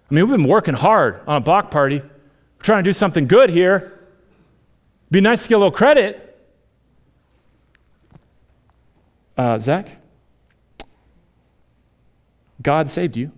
[0.10, 1.99] I mean, we've been working hard on a block party.
[1.99, 3.99] We're trying to do something good here.
[5.10, 6.21] Be nice to get a little credit.
[9.38, 9.97] Uh, Zack,
[12.62, 13.32] God saved you.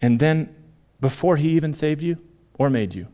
[0.00, 0.54] And then,
[1.00, 2.18] before He even saved you
[2.58, 3.06] or made you,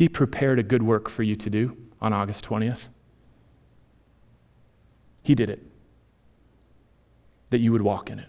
[0.00, 2.88] He prepared a good work for you to do on August 20th.
[5.22, 5.62] He did it,
[7.50, 8.28] that you would walk in it.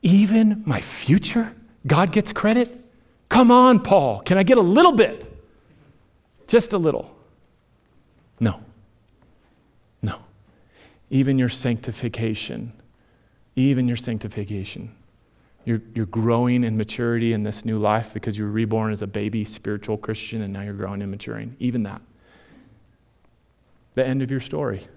[0.00, 1.54] Even my future,
[1.86, 2.82] God gets credit?
[3.28, 4.20] Come on, Paul.
[4.20, 5.30] Can I get a little bit?
[6.48, 7.14] Just a little.
[8.40, 8.62] No.
[10.00, 10.16] No.
[11.10, 12.72] Even your sanctification,
[13.54, 14.94] even your sanctification,
[15.70, 19.06] you're, you're growing in maturity in this new life because you were reborn as a
[19.06, 21.54] baby spiritual Christian and now you're growing and maturing.
[21.60, 22.02] Even that.
[23.94, 24.88] The end of your story.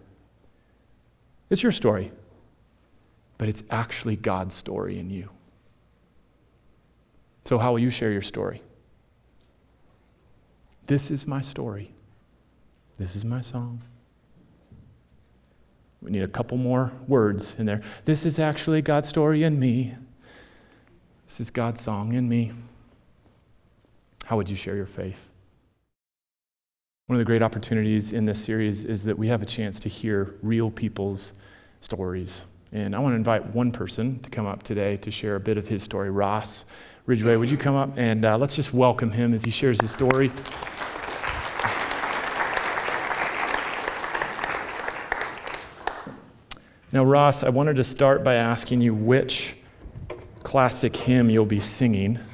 [1.51, 2.11] It's your story,
[3.37, 5.29] but it's actually God's story in you.
[7.45, 8.63] So, how will you share your story?
[10.87, 11.91] This is my story.
[12.97, 13.83] This is my song.
[16.01, 17.81] We need a couple more words in there.
[18.05, 19.93] This is actually God's story in me.
[21.25, 22.51] This is God's song in me.
[24.25, 25.29] How would you share your faith?
[27.07, 29.89] One of the great opportunities in this series is that we have a chance to
[29.89, 31.33] hear real people's
[31.81, 32.43] stories.
[32.71, 35.57] And I want to invite one person to come up today to share a bit
[35.57, 36.09] of his story.
[36.09, 36.65] Ross
[37.05, 39.91] Ridgway, would you come up and uh, let's just welcome him as he shares his
[39.91, 40.31] story.
[46.91, 49.55] Now, Ross, I wanted to start by asking you which
[50.43, 52.19] classic hymn you'll be singing.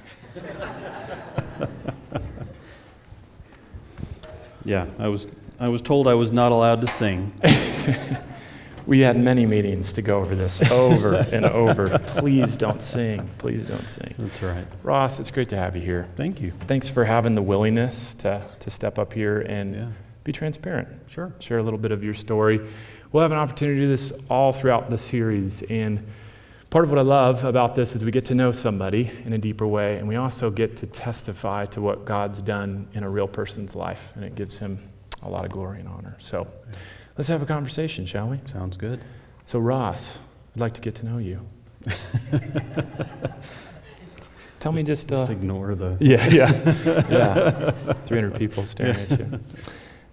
[4.65, 5.25] Yeah, I was,
[5.59, 7.33] I was told I was not allowed to sing.
[8.87, 11.99] We had many meetings to go over this over and over.
[11.99, 13.29] Please don't sing.
[13.37, 14.15] Please don't sing.
[14.17, 14.65] That's right.
[14.81, 16.07] Ross, it's great to have you here.
[16.15, 16.49] Thank you.
[16.61, 19.87] Thanks for having the willingness to, to step up here and Yeah.
[20.23, 20.87] be transparent.
[21.05, 21.31] Sure.
[21.37, 22.61] Share a little bit of your story.
[23.11, 25.61] We'll have an opportunity to do this all throughout the series.
[25.61, 26.03] And
[26.69, 29.37] part of what I love about this is we get to know somebody in a
[29.37, 33.27] deeper way, and we also get to testify to what God's done in a real
[33.27, 34.79] person's life, and it gives him
[35.23, 36.15] a lot of glory and honor.
[36.19, 36.47] So
[37.17, 38.39] let's have a conversation, shall we?
[38.45, 39.03] Sounds good.
[39.45, 40.19] So, Ross,
[40.55, 41.45] I'd like to get to know you.
[44.59, 45.11] Tell me just.
[45.11, 45.97] Uh, ignore the.
[46.01, 46.51] yeah, yeah,
[47.09, 47.93] yeah.
[48.05, 49.39] 300 people staring at you.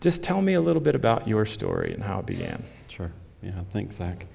[0.01, 2.62] Just tell me a little bit about your story and how it began.
[2.88, 3.11] Sure.
[3.42, 4.27] Yeah, thanks, Zack.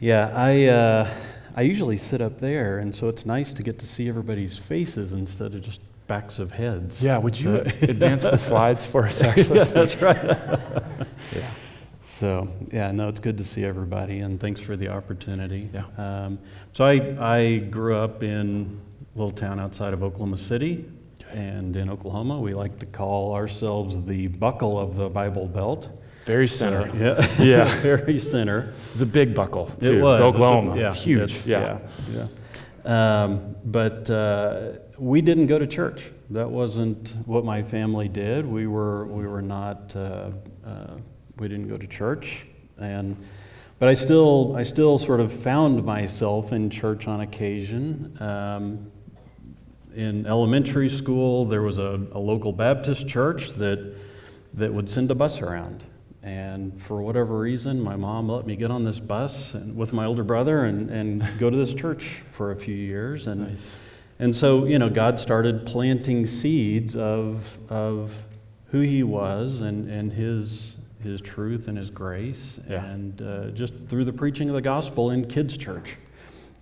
[0.00, 1.14] Yeah, I, uh,
[1.54, 5.12] I usually sit up there, and so it's nice to get to see everybody's faces
[5.12, 7.02] instead of just backs of heads.
[7.02, 9.64] Yeah, would you So- advance the slides for us, actually?
[9.64, 10.38] That's right.
[11.36, 11.48] Yeah.
[12.02, 15.68] So, yeah, no, it's good to see everybody, and thanks for the opportunity.
[15.72, 15.84] Yeah.
[15.96, 16.38] Um,
[16.72, 18.80] so, I, I grew up in
[19.14, 20.86] a little town outside of Oklahoma City,
[21.30, 25.88] and in Oklahoma, we like to call ourselves the buckle of the Bible Belt.
[26.26, 26.88] Very center.
[26.96, 27.64] yeah, Yeah.
[27.80, 28.72] very center.
[28.92, 29.98] It's a big buckle, too.
[29.98, 30.72] It was It's Oklahoma.
[30.72, 31.46] It's a- yeah, Huge.
[31.46, 31.78] Yeah.
[32.12, 32.26] yeah.
[32.84, 33.22] yeah.
[33.22, 36.10] Um, but uh, we didn't go to church.
[36.30, 38.46] That wasn't what my family did.
[38.46, 39.94] We were we were not.
[39.94, 40.30] Uh,
[40.64, 40.96] uh,
[41.38, 42.46] we didn't go to church,
[42.78, 43.16] and
[43.78, 48.16] but I still I still sort of found myself in church on occasion.
[48.20, 48.90] Um,
[49.94, 53.92] in elementary school, there was a, a local Baptist church that
[54.54, 55.82] that would send a bus around.
[56.22, 60.04] And for whatever reason, my mom let me get on this bus and, with my
[60.04, 63.26] older brother and, and go to this church for a few years.
[63.26, 63.76] And, Nice.
[64.18, 68.14] and so, you know, God started planting seeds of, of
[68.66, 72.60] who He was and, and His, His truth and His grace.
[72.68, 72.84] Yeah.
[72.84, 75.96] And uh, just through the preaching of the gospel in kids' church.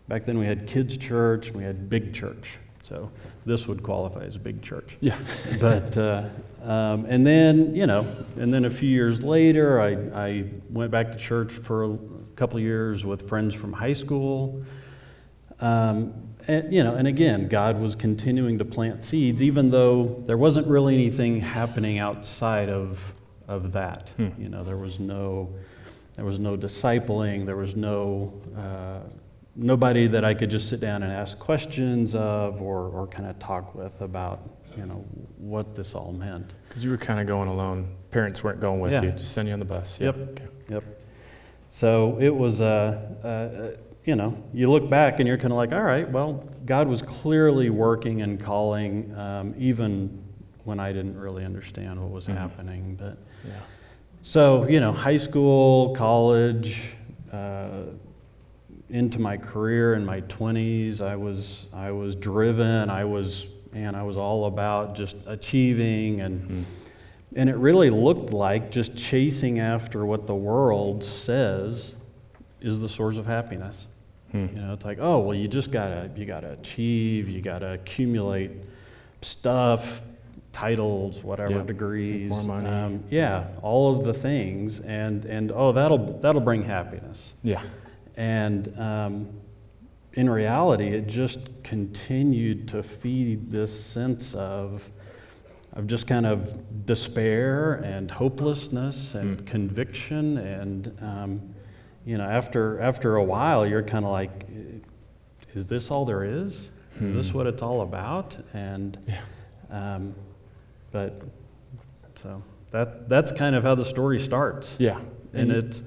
[0.06, 2.60] Back then we had kids' church, we had big church.
[2.82, 3.10] So
[3.44, 5.16] this would qualify as a big church Yeah.
[5.60, 6.28] but uh,
[6.62, 8.06] um, and then you know
[8.38, 9.90] and then a few years later I,
[10.28, 11.98] I went back to church for a
[12.36, 14.62] couple years with friends from high school
[15.60, 16.12] um,
[16.46, 20.66] and you know and again god was continuing to plant seeds even though there wasn't
[20.66, 23.12] really anything happening outside of
[23.48, 24.28] of that Hmm.
[24.38, 25.50] you know there was no
[26.14, 29.00] there was no discipling there was no uh,
[29.62, 33.38] nobody that I could just sit down and ask questions of or, or kind of
[33.40, 34.40] talk with about,
[34.76, 35.04] you know,
[35.36, 36.52] what this all meant.
[36.68, 37.88] Because you were kind of going alone.
[38.12, 39.02] Parents weren't going with Yeah.
[39.02, 39.98] you, just send you on the bus.
[40.00, 40.06] Yeah.
[40.06, 40.16] Yep.
[40.30, 40.44] Okay.
[40.70, 40.84] Yep.
[41.68, 45.72] So it was, uh, uh, you know, you look back and you're kind of like,
[45.72, 50.22] all right, well, God was clearly working and calling, um, even
[50.64, 52.36] when I didn't really understand what was Mhm.
[52.36, 52.96] happening.
[52.98, 53.50] But Yeah.
[54.22, 56.94] so, you know, high school, college,
[57.32, 57.68] uh,
[58.90, 62.88] into my career in my 20s, I was, I was driven.
[62.90, 66.20] I was, and I was all about just achieving.
[66.22, 66.64] And, Mm.
[67.36, 71.94] and it really looked like just chasing after what the world says
[72.60, 73.86] is the source of happiness.
[74.32, 74.46] Hmm.
[74.54, 78.50] You know, it's like, oh, well, you just gotta, you gotta achieve, you gotta accumulate
[79.22, 80.02] stuff,
[80.52, 82.68] titles, whatever, Yeah, degrees, more money.
[82.68, 87.32] Um, yeah, all of the things, and and oh, that'll that'll bring happiness.
[87.42, 87.62] Yeah.
[88.18, 89.28] And um,
[90.14, 94.90] in reality, it just continued to feed this sense of
[95.74, 99.46] of just kind of despair and hopelessness and Mm.
[99.46, 101.54] conviction and um,
[102.04, 104.46] you know after after a while you're kind of like
[105.54, 107.36] is this all there is is this Hmm.
[107.38, 109.20] what it's all about and Yeah.
[109.70, 110.14] um,
[110.90, 111.20] but
[112.16, 112.42] so
[112.72, 114.98] that that's kind of how the story starts Yeah.
[115.34, 115.82] and you- it's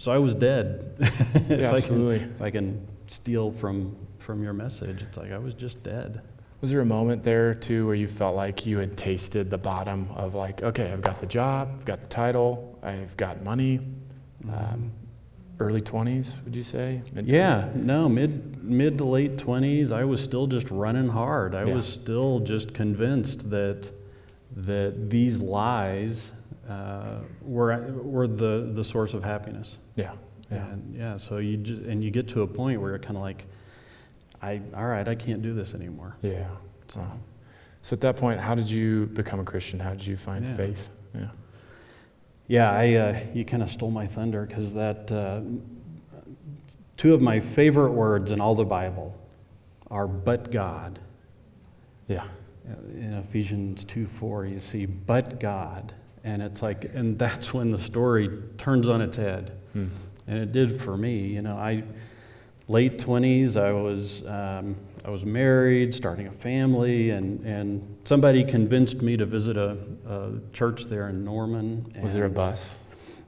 [0.00, 0.96] so I was dead.
[1.00, 2.18] if Yeah, I absolutely.
[2.20, 6.20] can, if I can steal from from your message, it's like I was just dead.
[6.60, 10.08] Was there a moment there too where you felt like you had tasted the bottom
[10.14, 13.80] of like, okay, I've got the job, I've got the title, I've got money?
[14.52, 14.92] Um,
[15.58, 17.02] early 20s, would you say?
[17.14, 21.54] Mid- Yeah, no, mid mid to late twenties, I was still just running hard.
[21.54, 21.74] I Yeah.
[21.74, 23.90] was still just convinced that
[24.56, 26.30] that these lies
[26.70, 29.78] uh, were were the the source of happiness.
[29.96, 30.12] Yeah.
[30.50, 30.66] Yeah.
[30.66, 33.22] And yeah, so you just, and you get to a point where you're kind of
[33.22, 33.44] like,
[34.42, 36.16] I all right, I can't do this anymore.
[36.22, 36.48] Yeah.
[36.88, 37.00] So,
[37.82, 39.78] so at that point, how did you become a Christian?
[39.78, 40.56] How did you find Yeah.
[40.56, 40.88] faith?
[41.14, 41.28] Yeah.
[42.48, 45.40] Yeah, I, uh, you kind of stole my thunder because that uh,
[46.96, 49.16] two of my favorite words in all the Bible
[49.88, 50.98] are "but God."
[52.08, 52.24] Yeah.
[52.94, 55.94] In Ephesians two four, you see "but God,"
[56.24, 59.86] and it's like, and that's when the story turns on its head, Hmm.
[60.26, 61.18] and it did for me.
[61.28, 61.84] You know, I
[62.68, 69.00] late twenties, I was um, I was married, starting a family, and and somebody convinced
[69.02, 69.76] me to visit a,
[70.08, 71.86] a church there in Norman.
[72.02, 72.74] Was there a bus?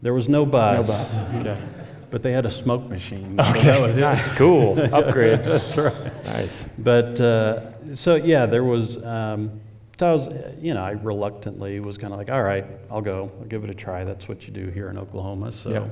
[0.02, 0.86] There was no bus.
[0.88, 1.24] No bus.
[1.36, 1.58] Okay.
[2.12, 3.38] But they had a smoke machine.
[3.42, 3.62] so Okay.
[3.68, 4.18] that was it.
[4.36, 4.78] cool.
[4.94, 5.38] Upgrade.
[5.44, 6.24] That's right.
[6.26, 6.68] Nice.
[6.76, 9.02] But uh, so yeah, there was.
[9.02, 9.62] Um,
[9.98, 10.28] so I was,
[10.60, 13.30] you know, I reluctantly was kind of like, all right, I'll go.
[13.40, 14.04] I'll give it a try.
[14.04, 15.52] That's what you do here in Oklahoma.
[15.52, 15.86] So Yeah.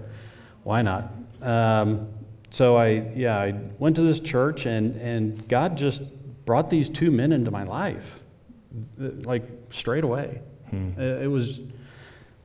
[0.64, 1.12] why not?
[1.42, 2.08] Um,
[2.50, 6.02] so I, yeah, I went to this church, and and God just
[6.44, 8.20] brought these two men into my life,
[9.00, 10.40] uh, like straight away.
[10.70, 10.90] Hmm.
[10.98, 11.60] Uh, It was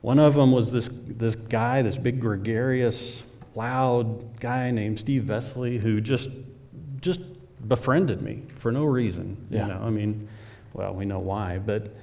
[0.02, 3.24] one of them was this this guy, this big gregarious,
[3.56, 6.30] loud guy named Steve Vesley, who just
[7.00, 7.20] just
[7.68, 9.36] befriended me for no reason.
[9.50, 9.62] Yeah.
[9.66, 10.28] You know, I mean,
[10.76, 11.94] well, we know why, but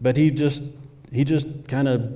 [0.00, 0.62] but he just
[1.10, 2.12] he just kind of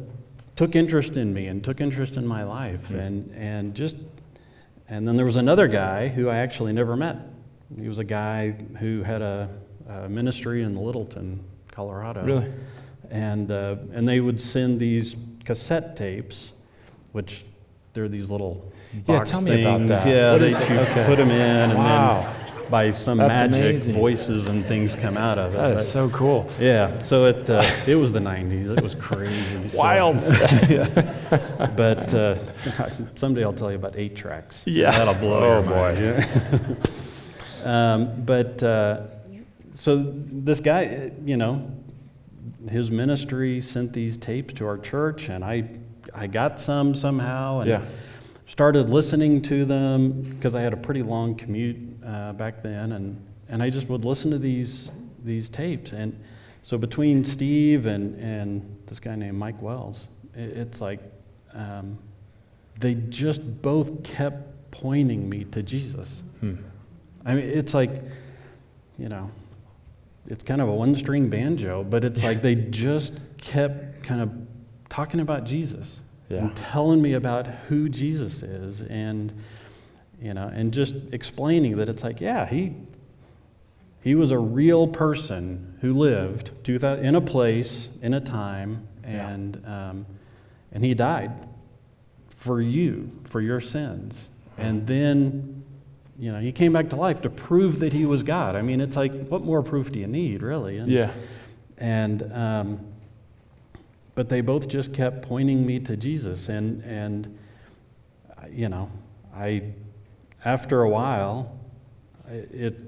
[0.57, 2.99] took interest in me and took interest in my life, Hmm.
[2.99, 3.97] and and just
[4.89, 7.17] and then there was another guy who I actually never met.
[7.81, 8.51] He was a guy
[8.81, 9.49] who had a,
[9.89, 12.25] a ministry in Littleton, Colorado.
[12.25, 12.47] Really?
[13.13, 15.15] And, uh, and they would send these
[15.45, 16.53] cassette tapes,
[17.13, 17.45] which
[17.95, 18.69] they're these little
[19.07, 19.91] Yeah, box tell me about things.
[19.91, 20.07] that.
[20.09, 21.05] Yeah, they you Okay.
[21.07, 22.23] put them in, and Wow.
[22.25, 22.40] then
[22.71, 23.95] by some That's magic, amazing.
[23.95, 25.57] voices and things come out of it.
[25.57, 26.49] That But- so cool.
[26.61, 28.77] yeah, so it uh, it was the '90s.
[28.79, 29.77] It was crazy.
[29.77, 30.17] Wild.
[31.77, 32.37] but uh,
[33.15, 34.63] someday I'll tell you about eight tracks.
[34.67, 34.91] Yeah.
[34.93, 35.95] that'll blow Oh, your boy.
[37.65, 37.65] mind.
[37.65, 39.03] um, but uh,
[39.75, 41.71] so this guy, you know,
[42.71, 45.71] his ministry sent these tapes to our church, and I
[46.15, 47.83] I got some somehow, and Yeah.
[48.47, 51.77] started listening to them because I had a pretty long commute
[52.11, 54.91] uh, back then, and and I just would listen to these
[55.25, 56.19] these tapes, and
[56.63, 61.01] so between Steve and and this guy named Mike Wells, it, it's like
[61.55, 61.99] um,
[62.79, 66.23] they just both kept pointing me to Jesus.
[66.41, 66.55] Hmm.
[67.27, 67.91] I mean, it's like,
[68.99, 69.31] you know,
[70.27, 74.31] it's kind of a one string banjo, but it's like they just kept kind of
[74.89, 76.01] talking about Jesus
[76.31, 76.39] Yeah.
[76.39, 79.33] and telling me about who Jesus is and,
[80.21, 82.75] you know, and just explaining that it's like, yeah, he,
[84.03, 89.29] he was a real person who lived 2000, in a place, in a time, Yeah.
[89.31, 90.07] and, um,
[90.73, 91.33] and he died
[92.29, 94.29] for you, for your sins.
[94.59, 95.65] And then,
[96.19, 98.57] you know, he came back to life to prove that he was God.
[98.57, 100.79] I mean, it's like, what more proof do you need, really?
[100.79, 101.13] And, Yeah.
[101.79, 102.81] And, um,
[104.15, 106.51] but they both just kept pointing me to Jesus.
[106.51, 107.39] And, and
[108.51, 108.91] you know,
[109.35, 109.63] I,
[110.45, 111.59] after a while,
[112.29, 112.83] it,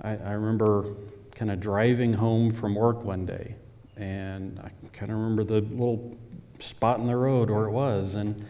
[0.00, 0.94] I, I remember
[1.34, 3.54] kind of driving home from work one day,
[3.96, 6.16] and I kind of remember the little
[6.58, 8.44] spot in the road where it was, and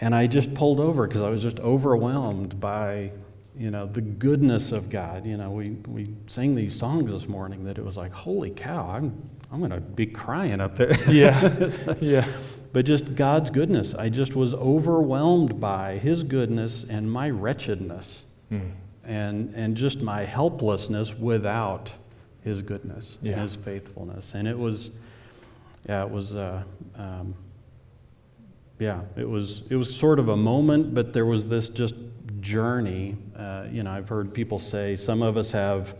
[0.00, 3.12] and I just pulled over because I was just overwhelmed by
[3.56, 5.26] you know the goodness of God.
[5.26, 8.90] You know, we we sang these songs this morning that it was like, holy cow,
[8.90, 10.94] I'm I'm gonna be crying up there.
[11.10, 12.26] Yeah, yeah.
[12.72, 13.94] But just God's goodness.
[13.94, 18.70] I just was overwhelmed by His goodness and my wretchedness Mm.
[19.04, 21.92] and, and just my helplessness without
[22.42, 23.32] His goodness Yeah.
[23.32, 24.34] and His faithfulness.
[24.34, 24.90] And it was,
[25.88, 26.62] yeah, it was, uh,
[26.96, 27.34] um,
[28.78, 31.94] yeah, it was, it was sort of a moment, but there was this just
[32.40, 33.16] journey.
[33.36, 35.94] Uh, you know, I've heard people say some of us have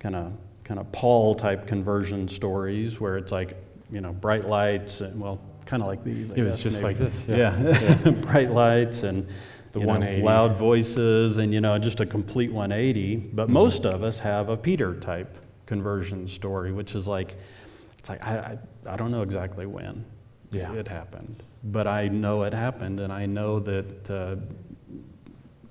[0.00, 0.32] kind of
[0.64, 3.54] kind of Paul type conversion stories where it's like,
[3.92, 5.38] you know, bright lights and well,
[5.74, 6.30] kind of like these.
[6.30, 6.86] I It was guess, just maybe.
[7.00, 7.60] like this, Yeah,
[8.04, 8.10] yeah.
[8.30, 9.26] bright lights and
[9.72, 13.16] The you know, loud voices and you know just a complete 180.
[13.16, 13.52] But Mm-hmm.
[13.52, 17.34] most of us have a Peter type conversion story, which is like,
[17.98, 18.34] it's like I
[18.86, 20.04] I, I don't know exactly when
[20.52, 20.72] Yeah.
[20.74, 24.10] it happened, but I know it happened, and I know that.
[24.10, 24.36] Uh,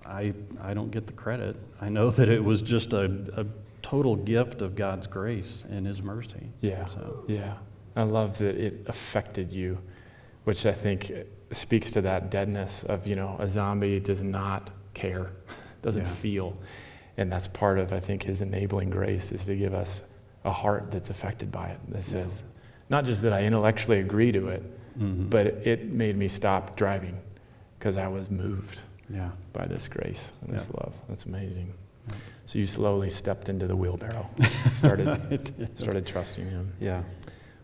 [0.06, 1.56] I, I don't get the credit.
[1.80, 3.06] I know that it was just a,
[3.38, 3.46] a
[3.82, 6.50] total gift of God's grace and His mercy.
[6.60, 6.86] Yeah.
[6.88, 7.54] So, Yeah.
[7.96, 9.78] I love that it affected you,
[10.44, 11.12] which I think
[11.52, 15.32] speaks to that deadness of, you know, a zombie does not care,
[15.82, 16.08] doesn't Yeah.
[16.12, 16.58] feel.
[17.18, 20.04] And that's part of, I think, his enabling grace is to give us
[20.44, 21.80] a heart that's affected by it.
[21.90, 22.42] That says,
[22.90, 24.64] not just that I intellectually agree to it,
[25.00, 25.30] mhm.
[25.30, 27.18] but it made me stop driving
[27.78, 29.30] because I was moved yeah.
[29.54, 30.82] by this grace and this Yeah.
[30.84, 30.96] love.
[31.08, 31.74] That's amazing.
[32.10, 32.16] Yeah.
[32.46, 34.28] So you slowly stepped into the wheelbarrow,
[34.74, 36.74] started, started trusting him.
[36.80, 37.04] Yeah.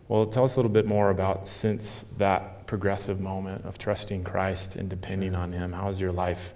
[0.07, 4.75] Well, tell us a little bit more about since that progressive moment of trusting Christ
[4.75, 5.39] and depending Sure.
[5.41, 5.73] on Him.
[5.73, 6.53] How has your life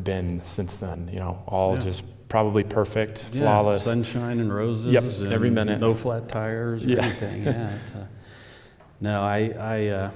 [0.00, 1.10] been since then?
[1.12, 1.80] You know, all Yeah.
[1.80, 3.82] just probably perfect, Yeah, flawless.
[3.82, 4.94] sunshine and roses.
[4.94, 5.80] Yep, and every minute.
[5.80, 7.02] No flat tires or Yeah.
[7.02, 7.42] anything.
[7.42, 7.70] Yeah.
[7.96, 7.98] uh,
[9.00, 10.10] no, I, I uh,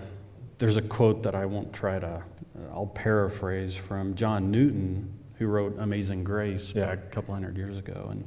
[0.58, 5.48] there's a quote that I won't try to, uh, I'll paraphrase from John Newton, who
[5.48, 6.86] wrote Amazing Grace Yeah.
[6.86, 8.06] back a couple hundred years ago.
[8.12, 8.24] And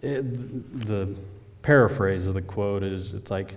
[0.00, 1.14] it, the
[1.60, 3.56] paraphrase of the quote is it's like,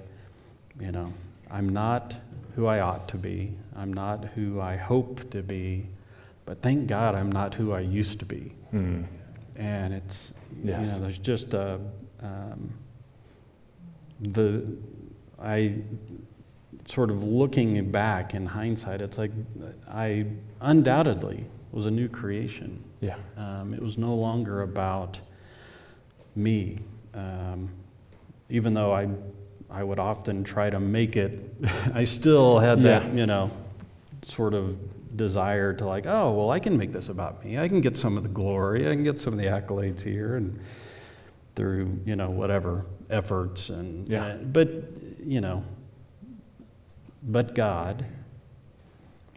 [0.77, 1.13] you know,
[1.49, 2.15] I'm not
[2.55, 5.87] who I ought to be, I'm not who I hope to be,
[6.45, 9.05] but thank God I'm not who I used to be Mm.
[9.57, 10.33] and it's
[10.63, 10.87] Yes.
[10.87, 11.79] you know there's just a
[12.21, 12.71] um,
[14.21, 14.63] the
[15.41, 15.75] I
[16.87, 19.31] sort of looking back in hindsight it's like
[19.89, 20.25] I
[20.61, 23.15] undoubtedly was a new creation Yeah.
[23.37, 25.19] um, it was no longer about
[26.35, 26.79] me
[27.13, 27.69] um,
[28.49, 29.07] even though I
[29.71, 31.39] I would often try to make it
[31.93, 33.13] I still had that Yeah.
[33.13, 33.51] you know
[34.23, 34.77] sort of
[35.17, 38.17] desire to like oh well I can make this about me I can get some
[38.17, 40.59] of the glory I can get some of the accolades here and
[41.55, 44.23] through you know whatever efforts and Yeah.
[44.25, 44.69] uh, but
[45.25, 45.63] you know
[47.23, 48.05] but God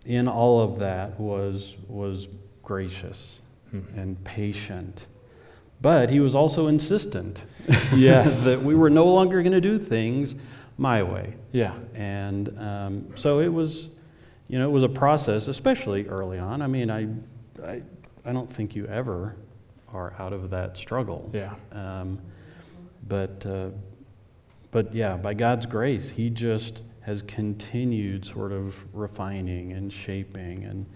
[0.07, 2.29] in all of that was was
[2.63, 3.81] gracious Hmm.
[3.97, 5.07] and patient
[5.81, 7.45] but he was also insistent
[7.95, 8.43] Yes.
[8.43, 10.35] that we were no longer going to do things
[10.77, 11.75] my way Yeah.
[11.95, 13.91] and um, so it was,
[14.49, 16.61] you know, it was a process, especially early on.
[16.63, 17.09] I mean, I,
[17.65, 17.83] I,
[18.25, 19.37] I don't think you ever
[19.93, 21.31] are out of that struggle.
[21.33, 21.55] Yeah.
[21.73, 22.19] Um,
[23.07, 23.69] but, uh,
[24.71, 30.65] but yeah, by God's grace, He just has continued sort of refining and shaping.
[30.65, 30.87] And,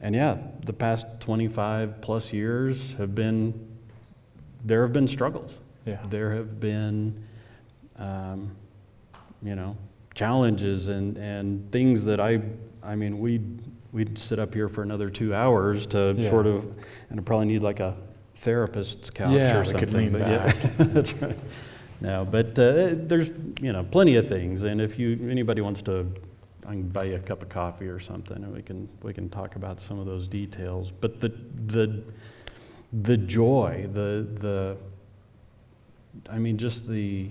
[0.00, 3.71] and yeah, the past 25 plus years have been,
[4.64, 5.58] there have been struggles.
[5.86, 5.98] Yeah.
[6.08, 7.24] There have been,
[7.96, 8.54] um,
[9.42, 9.76] you know,
[10.14, 12.40] challenges and, and things that I,
[12.82, 16.30] I mean, we'd, we'd sit up here for another two hours to Yeah.
[16.30, 16.64] sort of,
[17.10, 17.96] and I probably need like a
[18.36, 19.80] therapist's couch Yeah, or something.
[19.80, 20.56] could lean but yeah, back.
[20.78, 21.38] that's right.
[22.00, 24.62] No, but uh, there's, you know, plenty of things.
[24.64, 26.06] And if you, anybody wants to,
[26.66, 29.28] I can buy you a cup of coffee or something and we can, we can
[29.28, 30.90] talk about some of those details.
[30.92, 31.32] But the,
[31.66, 32.02] the,
[32.92, 34.76] the joy, the, the,
[36.30, 37.30] I mean, just the,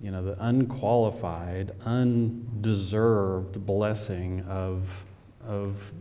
[0.00, 5.04] you know, the unqualified, undeserved blessing of,
[5.46, 5.92] of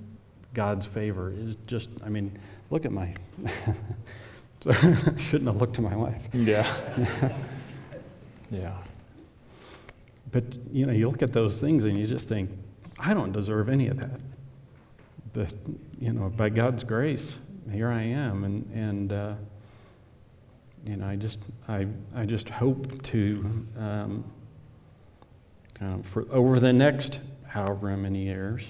[0.53, 2.37] God's favor is just, I mean,
[2.69, 3.13] look at my,
[4.65, 6.27] I shouldn't have looked to my wife.
[6.33, 6.67] Yeah.
[8.51, 8.75] yeah.
[10.31, 12.49] But, you know, you look at those things and you just think,
[12.99, 14.19] I don't deserve any of that.
[15.33, 15.53] But,
[15.99, 17.37] you know, by God's grace,
[17.71, 18.43] here I am.
[18.43, 19.33] And, and uh,
[20.85, 24.23] you know, I just, I, I just hope to, um,
[25.73, 28.63] kind of for, over the next however many years,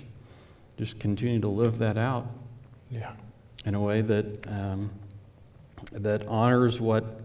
[0.77, 2.27] just continue to live that out
[2.91, 3.13] Yeah.
[3.65, 4.91] in a way that um,
[5.91, 7.21] that honors what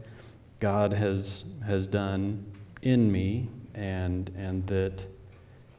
[0.60, 2.44] God has has done
[2.82, 5.04] in me, and and that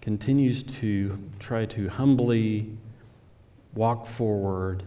[0.02, 2.78] continues to try to humbly
[3.74, 4.84] walk forward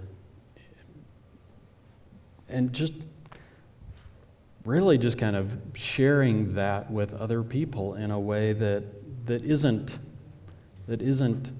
[2.48, 2.92] and just
[4.64, 8.82] really just kind of sharing that with other people in a way that
[9.26, 9.98] that isn't
[10.88, 11.52] that isn't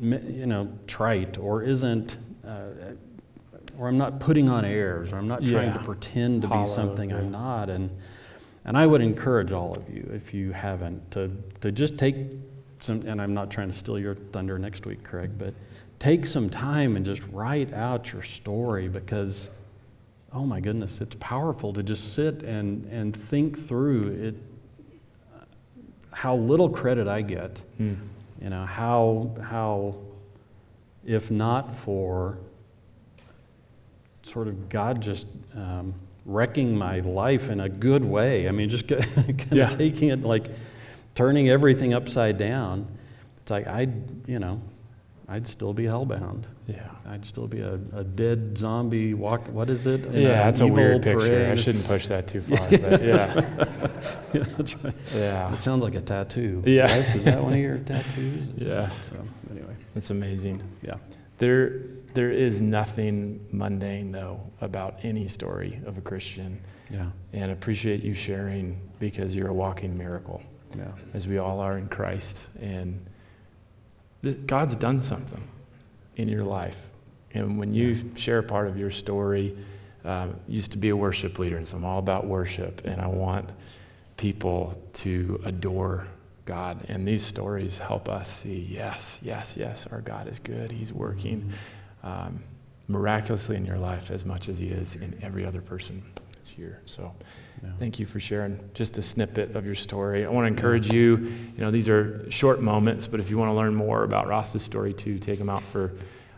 [0.00, 2.16] you know trite or isn't
[2.46, 2.64] uh,
[3.78, 5.78] or I'm not putting on airs or I'm not trying Yeah.
[5.78, 7.18] to pretend to Hollow, be something yeah.
[7.18, 7.90] I'm not and
[8.64, 11.30] and I would encourage all of you if you haven't to
[11.62, 12.16] to just take
[12.80, 15.54] some and I'm not trying to steal your thunder next week Craig but
[15.98, 19.48] take some time and just write out your story because
[20.36, 24.34] oh my goodness, it's powerful to just sit and, and think through it,
[26.12, 27.58] how little credit I get.
[27.78, 27.94] Hmm.
[28.42, 29.94] You know, how, how,
[31.06, 32.36] if not for
[34.22, 35.94] sort of God just um,
[36.26, 39.68] wrecking my life in a good way, I mean, just kind of Yeah.
[39.70, 40.48] taking it like
[41.14, 42.86] turning everything upside down,
[43.40, 44.60] it's like I'd, you know,
[45.28, 46.42] I'd still be hellbound.
[46.66, 46.88] Yeah.
[47.06, 49.46] I'd still be a, a dead zombie walk.
[49.48, 50.04] What is it?
[50.06, 51.20] In Yeah, that's a weird picture.
[51.28, 51.50] parade?
[51.50, 53.68] I shouldn't push that too far, but yeah.
[54.32, 54.94] Yeah, that's right.
[55.14, 55.52] Yeah.
[55.52, 56.62] It sounds like a tattoo.
[56.66, 56.86] Yeah.
[56.88, 58.48] Yes, is that one of your tattoos?
[58.56, 58.90] Yeah.
[59.02, 59.16] So
[59.50, 60.60] anyway, That's amazing.
[60.82, 60.96] yeah.
[61.38, 61.82] There,
[62.14, 66.60] there is nothing mundane, though, about any story of a Christian.
[66.90, 67.10] Yeah.
[67.32, 70.42] And I appreciate you sharing because you're a walking miracle,
[70.76, 70.86] Yeah.
[71.14, 72.40] as we all are in Christ.
[72.60, 73.04] And
[74.22, 75.42] this, God's done something
[76.16, 76.88] in your life.
[77.32, 79.56] And when you share part of your story,
[80.04, 83.06] um, used to be a worship leader, and so I'm all about worship, and I
[83.06, 83.50] want
[84.16, 86.06] people to adore
[86.44, 86.84] God.
[86.88, 90.70] And these stories help us see yes, yes, yes, our God is good.
[90.70, 91.52] He's working
[92.02, 92.42] um,
[92.88, 96.02] miraculously in your life as much as He is in every other person
[96.32, 96.80] that's here.
[96.86, 97.12] So
[97.62, 97.70] Yeah.
[97.78, 100.24] thank you for sharing just a snippet of your story.
[100.24, 103.50] I want to encourage you, you know, these are short moments, but if you want
[103.50, 105.92] to learn more about Ross's story too, take him out for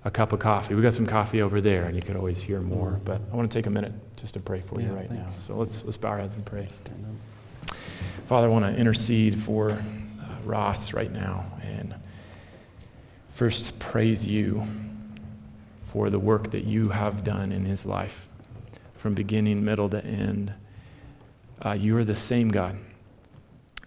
[0.04, 0.74] a cup of coffee.
[0.74, 3.00] We got some coffee over there, and you could always hear more.
[3.04, 5.28] But I want to take a minute just to pray for you Yeah, right now.
[5.28, 6.68] So let's let's bow our heads and pray.
[8.26, 9.76] Father, I want to intercede for uh,
[10.44, 11.94] Ross right now and
[13.28, 14.66] first praise you
[15.82, 18.28] for the work that you have done in his life
[18.94, 20.52] from beginning, middle to end.
[21.64, 22.78] Uh, you are the same God,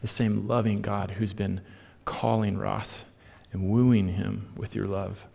[0.02, 1.62] the same loving God who's been
[2.06, 3.06] calling Ross
[3.54, 5.28] and wooing him with your love,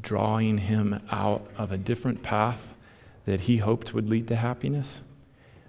[0.00, 2.74] drawing him out of a different path
[3.24, 5.02] that he hoped would lead to happiness.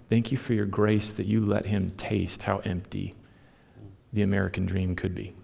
[0.08, 3.14] Thank you for your grace that you let him taste how empty
[4.12, 5.34] the American dream could be.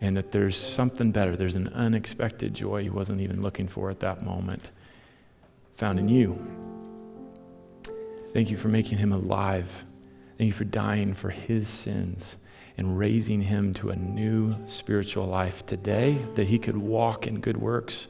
[0.00, 1.36] And that there's something better.
[1.36, 4.70] There's an unexpected joy he wasn't even looking for at that moment,
[5.74, 6.77] found in you.
[8.38, 9.84] Thank you for making him alive.
[10.36, 12.36] Thank you for dying for his sins
[12.76, 17.56] and raising him to a new spiritual life today that he could walk in good
[17.56, 18.06] works,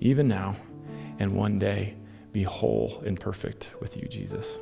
[0.00, 0.56] even now,
[1.18, 1.94] and one day
[2.34, 4.58] be whole and perfect with you, Jesus.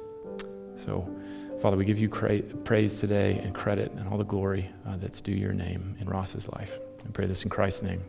[0.76, 1.12] So,
[1.60, 5.20] Father, we give you cra- praise today and credit and all the glory uh, that's
[5.20, 6.78] due your name in Ross's life.
[7.04, 8.04] I pray this in Christ's name.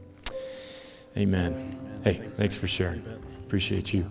[1.17, 1.79] Amen.
[2.03, 3.03] Hey, thanks for sharing.
[3.39, 4.07] Appreciate you.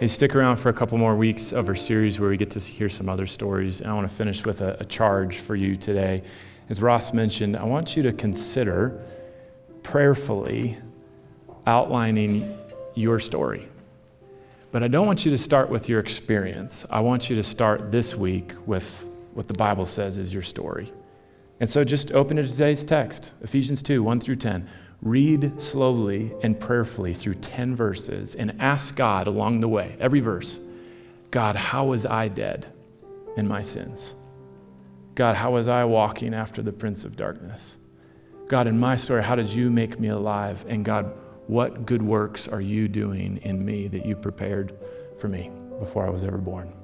[0.00, 2.58] Hey, stick around for a couple more weeks of our series where we get to
[2.58, 3.82] hear some other stories.
[3.82, 6.22] And I want to finish with a, a charge for you today.
[6.70, 8.98] As Ross mentioned, I want you to consider
[9.82, 10.78] prayerfully
[11.66, 12.58] outlining
[12.94, 13.68] your story.
[14.72, 16.86] But I don't want you to start with your experience.
[16.88, 20.90] I want you to start this week with what the Bible says is your story.
[21.60, 24.66] And so just open to today's text, Ephesians 2 1 through 10.
[25.02, 30.60] Read slowly and prayerfully through 10 verses and ask God along the way, every verse,
[31.30, 32.70] God, how was I dead
[33.36, 34.14] in my sins?
[35.14, 37.78] God, how was I walking after the prince of darkness?
[38.48, 40.66] God, in my story, how did you make me alive?
[40.68, 41.12] And God,
[41.46, 44.76] what good works are you doing in me that you prepared
[45.16, 46.74] for me before I was ever born?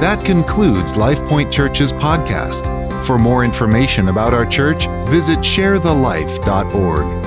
[0.00, 2.89] That concludes LifePoint Church's podcast.
[3.10, 7.19] For more information about our church, visit sharethelife.org.